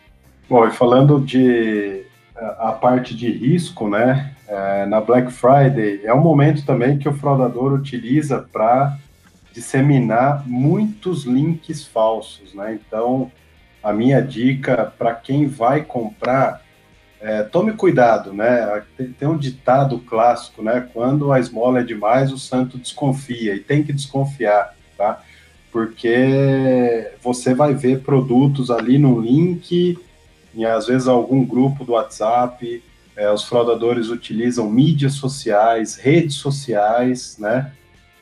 Bom, 0.48 0.66
e 0.66 0.70
falando 0.70 1.20
de 1.20 2.04
a 2.58 2.72
parte 2.72 3.14
de 3.14 3.30
risco, 3.30 3.88
né? 3.88 4.34
É, 4.48 4.86
na 4.86 5.00
Black 5.00 5.32
Friday 5.32 6.00
é 6.04 6.12
um 6.12 6.20
momento 6.20 6.64
também 6.66 6.98
que 6.98 7.08
o 7.08 7.14
fraudador 7.14 7.72
utiliza 7.72 8.46
para 8.52 8.98
disseminar 9.52 10.46
muitos 10.46 11.24
links 11.24 11.86
falsos, 11.86 12.54
né? 12.54 12.78
Então, 12.86 13.30
a 13.82 13.92
minha 13.92 14.20
dica 14.20 14.92
para 14.98 15.14
quem 15.14 15.46
vai 15.46 15.82
comprar, 15.82 16.62
é, 17.20 17.42
tome 17.42 17.72
cuidado, 17.72 18.32
né? 18.32 18.82
Tem, 19.18 19.28
um 19.28 19.36
ditado 19.36 19.98
clássico, 20.00 20.62
né? 20.62 20.88
Quando 20.92 21.32
a 21.32 21.38
esmola 21.38 21.80
é 21.80 21.84
demais, 21.84 22.32
o 22.32 22.38
santo 22.38 22.78
desconfia, 22.78 23.54
e 23.54 23.60
tem 23.60 23.82
que 23.82 23.92
desconfiar, 23.92 24.74
tá? 24.96 25.22
Porque 25.70 27.10
você 27.22 27.54
vai 27.54 27.74
ver 27.74 28.02
produtos 28.02 28.70
ali 28.70 28.98
no 28.98 29.20
link, 29.20 29.98
em 30.54 30.64
às 30.64 30.86
vezes 30.86 31.08
algum 31.08 31.44
grupo 31.44 31.84
do 31.84 31.92
WhatsApp, 31.92 32.82
é, 33.16 33.30
os 33.30 33.44
fraudadores 33.44 34.08
utilizam 34.08 34.70
mídias 34.70 35.14
sociais, 35.14 35.96
redes 35.96 36.36
sociais, 36.36 37.36
né? 37.38 37.72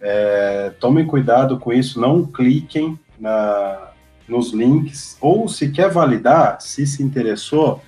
É, 0.00 0.72
tomem 0.80 1.06
cuidado 1.06 1.58
com 1.58 1.72
isso, 1.72 2.00
não 2.00 2.24
cliquem 2.24 2.98
na, 3.18 3.90
nos 4.26 4.52
links, 4.52 5.16
ou 5.20 5.46
se 5.48 5.70
quer 5.70 5.90
validar, 5.90 6.60
se 6.60 6.86
se 6.86 7.02
interessou, 7.02 7.82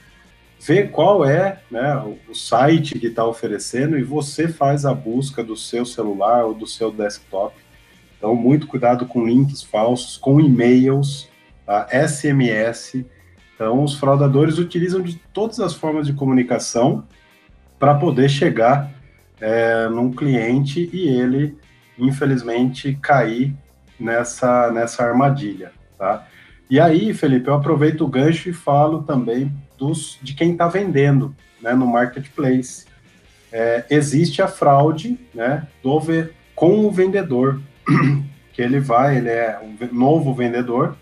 vê 0.60 0.86
qual 0.86 1.24
é 1.24 1.60
né, 1.70 1.96
o 2.28 2.34
site 2.34 2.98
que 2.98 3.06
está 3.06 3.24
oferecendo 3.24 3.98
e 3.98 4.02
você 4.02 4.46
faz 4.46 4.84
a 4.84 4.92
busca 4.92 5.42
do 5.42 5.56
seu 5.56 5.84
celular 5.84 6.44
ou 6.44 6.54
do 6.54 6.66
seu 6.66 6.92
desktop. 6.92 7.54
Então, 8.16 8.36
muito 8.36 8.68
cuidado 8.68 9.06
com 9.06 9.26
links 9.26 9.62
falsos, 9.62 10.16
com 10.16 10.40
e-mails, 10.40 11.28
tá? 11.66 11.88
SMS. 11.90 13.04
Então, 13.62 13.84
os 13.84 13.94
fraudadores 13.94 14.58
utilizam 14.58 15.00
de 15.00 15.14
todas 15.32 15.60
as 15.60 15.72
formas 15.72 16.08
de 16.08 16.12
comunicação 16.12 17.04
para 17.78 17.94
poder 17.94 18.28
chegar 18.28 18.90
é, 19.40 19.86
num 19.86 20.10
cliente 20.10 20.90
e 20.92 21.06
ele, 21.06 21.56
infelizmente, 21.96 22.98
cair 23.00 23.54
nessa, 24.00 24.68
nessa 24.72 25.04
armadilha. 25.04 25.70
Tá? 25.96 26.26
E 26.68 26.80
aí, 26.80 27.14
Felipe, 27.14 27.46
eu 27.46 27.54
aproveito 27.54 28.00
o 28.00 28.08
gancho 28.08 28.48
e 28.48 28.52
falo 28.52 29.04
também 29.04 29.52
dos, 29.78 30.18
de 30.20 30.34
quem 30.34 30.50
está 30.50 30.66
vendendo 30.66 31.32
né, 31.60 31.72
no 31.72 31.86
marketplace. 31.86 32.86
É, 33.52 33.84
existe 33.88 34.42
a 34.42 34.48
fraude 34.48 35.16
né, 35.32 35.68
do, 35.84 36.00
com 36.52 36.84
o 36.84 36.90
vendedor, 36.90 37.62
que 38.52 38.60
ele 38.60 38.80
vai, 38.80 39.18
ele 39.18 39.28
é 39.28 39.60
um 39.62 39.94
novo 39.94 40.34
vendedor, 40.34 40.96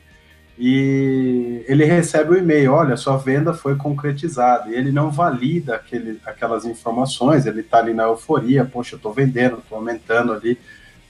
e 0.61 1.65
ele 1.67 1.85
recebe 1.85 2.33
o 2.33 2.37
e-mail, 2.37 2.73
olha, 2.73 2.97
sua 2.97 3.17
venda 3.17 3.55
foi 3.55 3.77
concretizada, 3.77 4.69
e 4.69 4.75
ele 4.75 4.93
não 4.93 5.11
valida 5.11 5.75
aquele, 5.75 6.21
aquelas 6.27 6.67
informações, 6.67 7.47
ele 7.47 7.61
está 7.61 7.79
ali 7.79 7.95
na 7.95 8.05
euforia, 8.05 8.65
poxa, 8.65 8.95
eu 8.95 8.99
estou 8.99 9.13
vendendo, 9.13 9.59
estou 9.59 9.79
aumentando 9.79 10.33
ali 10.33 10.59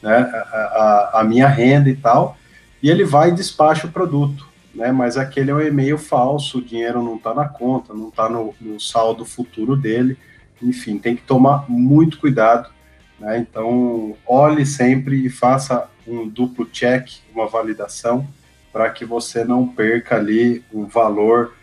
né, 0.01 0.17
a, 0.17 1.11
a, 1.15 1.21
a 1.21 1.25
minha 1.25 1.49
renda 1.49 1.91
e 1.91 1.97
tal, 1.97 2.39
e 2.83 2.89
ele 2.89 3.05
vai 3.05 3.31
e 3.31 3.35
despacha 3.35 3.87
o 3.87 3.91
produto 3.91 4.51
né? 4.75 4.93
Mas 4.93 5.17
aquele 5.17 5.51
é 5.51 5.55
um 5.55 5.61
e-mail 5.61 5.99
falso, 5.99 6.59
o 6.59 6.63
dinheiro 6.63 7.03
não 7.03 7.17
está 7.17 7.35
na 7.35 7.49
conta, 7.49 7.93
não 7.93 8.09
está 8.09 8.29
no, 8.29 8.55
no, 8.61 8.81
saldo 8.81 9.25
futuro 9.25 9.77
dele. 9.77 10.17
Enfim, 10.63 10.99
tem 10.99 11.17
que 11.17 11.23
tomar 11.23 11.69
muito 11.69 12.19
cuidado. 12.19 12.71
Né? 13.19 13.39
Então, 13.39 14.17
olhe 14.27 14.65
sempre 14.65 15.27
e 15.27 15.31
faça 15.31 15.89
um 16.07 16.29
duplo 16.29 16.67
check, 16.67 17.09
uma 17.35 17.47
validação, 17.47 18.27
para 18.73 18.91
que 18.91 19.05
você 19.05 19.45
não 19.45 19.67
perca 19.67 20.17
ali 20.17 20.65
um 20.73 20.87
valor 20.87 21.55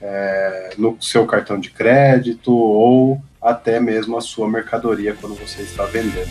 é, 0.00 0.74
no 0.78 1.00
seu 1.00 1.26
cartão 1.26 1.58
de 1.58 1.70
crédito 1.70 2.54
ou 2.54 3.20
até 3.40 3.78
mesmo 3.78 4.16
a 4.16 4.20
sua 4.20 4.48
mercadoria 4.48 5.14
quando 5.18 5.34
você 5.34 5.62
está 5.62 5.84
vendendo. 5.84 6.30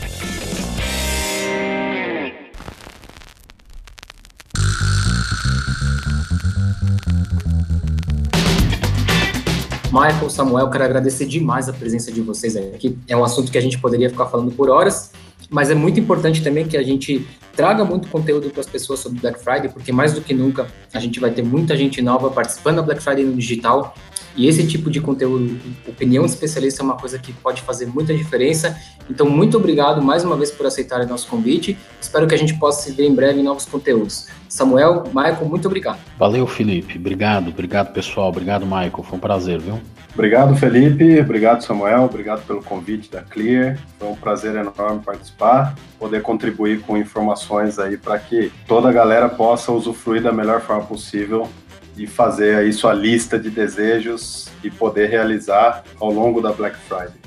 Michael, 9.94 10.28
Samuel, 10.32 10.72
quero 10.72 10.86
agradecer 10.86 11.28
demais 11.28 11.70
a 11.70 11.74
presença 11.74 12.12
de 12.12 12.20
vocês 12.20 12.58
aqui. 12.58 12.98
É 13.08 13.16
um 13.16 13.24
assunto 13.24 13.52
que 13.52 13.58
a 13.60 13.62
gente 13.62 13.78
poderia 13.78 14.10
ficar 14.10 14.26
falando 14.26 14.52
por 14.52 14.68
horas, 14.68 15.12
mas 15.54 15.70
é 15.70 15.76
muito 15.76 16.00
importante 16.00 16.44
também 16.44 16.68
que 16.68 16.76
a 16.76 16.82
gente 16.82 17.28
traga 17.56 17.86
muito 17.86 18.08
conteúdo 18.08 18.50
para 18.50 18.62
as 18.62 18.66
pessoas 18.66 19.00
sobre 19.00 19.20
Black 19.20 19.40
Friday, 19.40 19.70
porque 19.70 19.92
mais 19.92 20.12
do 20.12 20.20
que 20.20 20.34
nunca 20.34 20.68
a 20.92 21.00
gente 21.00 21.20
vai 21.20 21.30
ter 21.30 21.44
muita 21.44 21.78
gente 21.78 22.02
nova 22.02 22.32
participando 22.32 22.78
da 22.78 22.82
Black 22.82 23.04
Friday 23.04 23.24
no 23.24 23.36
digital. 23.36 23.94
E 24.36 24.48
esse 24.48 24.66
tipo 24.68 24.90
de 24.90 25.00
conteúdo, 25.00 25.60
opinião 25.88 26.26
de 26.26 26.32
especialista, 26.32 26.82
é 26.82 26.84
uma 26.84 26.98
coisa 26.98 27.20
que 27.20 27.32
pode 27.32 27.62
fazer 27.62 27.86
muita 27.86 28.14
diferença. 28.16 28.76
Então, 29.10 29.30
muito 29.30 29.58
obrigado 29.58 30.02
mais 30.02 30.24
uma 30.24 30.36
vez 30.36 30.50
por 30.50 30.66
aceitarem 30.66 31.08
nosso 31.08 31.28
convite. 31.28 31.78
Espero 32.02 32.28
que 32.28 32.34
a 32.34 32.38
gente 32.38 32.56
possa 32.56 32.84
se 32.84 32.92
ver 32.92 33.06
em 33.06 33.14
breve 33.14 33.40
em 33.40 33.44
novos 33.44 33.66
conteúdos. 33.66 34.28
Samuel, 34.50 35.04
Michael, 35.08 35.46
muito 35.46 35.68
obrigado. 35.68 36.00
Valeu, 36.18 36.48
Felipe. 36.48 36.98
Obrigado, 36.98 37.50
obrigado, 37.50 37.94
pessoal. 37.94 38.30
Obrigado, 38.30 38.66
Michael. 38.66 39.04
Foi 39.04 39.18
um 39.18 39.22
prazer, 39.22 39.60
viu? 39.60 39.80
Obrigado, 40.14 40.56
Felipe. 40.56 41.20
Obrigado, 41.20 41.64
Samuel. 41.64 42.04
Obrigado 42.04 42.46
pelo 42.46 42.62
convite 42.62 43.10
da 43.10 43.22
Clear. 43.22 43.80
Foi 43.98 44.10
um 44.10 44.16
prazer 44.16 44.56
enorme 44.56 45.02
participar, 45.04 45.74
poder 45.98 46.22
contribuir 46.22 46.82
com 46.82 46.96
informações 46.96 47.80
aí 47.80 47.98
para 47.98 48.20
que 48.20 48.52
toda 48.68 48.90
a 48.90 48.92
galera 48.92 49.28
possa 49.28 49.72
usufruir 49.72 50.22
da 50.22 50.32
melhor 50.32 50.62
forma 50.62 50.84
possível 50.84 51.50
e 51.98 52.08
fazer 52.08 52.56
aí 52.56 52.74
sua 52.74 52.94
lista 52.94 53.40
de 53.40 53.50
desejos 53.50 54.50
e 54.64 54.70
poder 54.70 55.10
realizar 55.10 55.84
ao 56.00 56.12
longo 56.12 56.42
da 56.42 56.52
Black 56.52 56.78
Friday. 56.88 57.24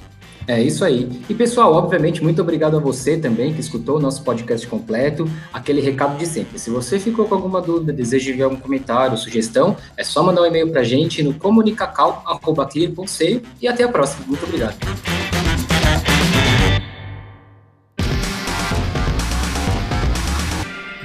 É 0.48 0.62
isso 0.62 0.85
aí. 0.85 1.09
E 1.29 1.35
pessoal, 1.35 1.74
obviamente, 1.74 2.22
muito 2.22 2.40
obrigado 2.40 2.76
a 2.76 2.81
você 2.81 3.16
também 3.16 3.52
que 3.52 3.61
escutou 3.61 3.96
o 3.96 4.00
nosso 4.00 4.22
podcast 4.22 4.64
completo. 4.68 5.29
Aquele 5.52 5.81
recado 5.81 6.16
de 6.16 6.24
sempre. 6.24 6.57
Se 6.59 6.70
você 6.70 7.00
ficou 7.00 7.26
com 7.26 7.35
alguma 7.35 7.61
dúvida, 7.61 7.92
deseja 7.92 8.31
enviar 8.31 8.48
algum 8.48 8.61
comentário, 8.61 9.18
sugestão, 9.18 9.76
é 9.96 10.05
só 10.05 10.22
mandar 10.22 10.42
um 10.42 10.46
e-mail 10.46 10.70
para 10.70 10.83
a 10.83 10.85
gente 10.85 11.20
no 11.22 11.35
comunicacal.clear.co 11.35 13.05
e 13.61 13.66
até 13.66 13.83
a 13.83 13.88
próxima. 13.88 14.24
Muito 14.29 14.44
obrigado. 14.44 14.76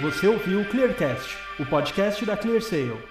Você 0.03 0.27
ouviu 0.27 0.61
o 0.61 0.65
Clearcast, 0.65 1.35
o 1.59 1.65
podcast 1.65 2.23
da 2.25 2.37
ClearSale. 2.37 3.10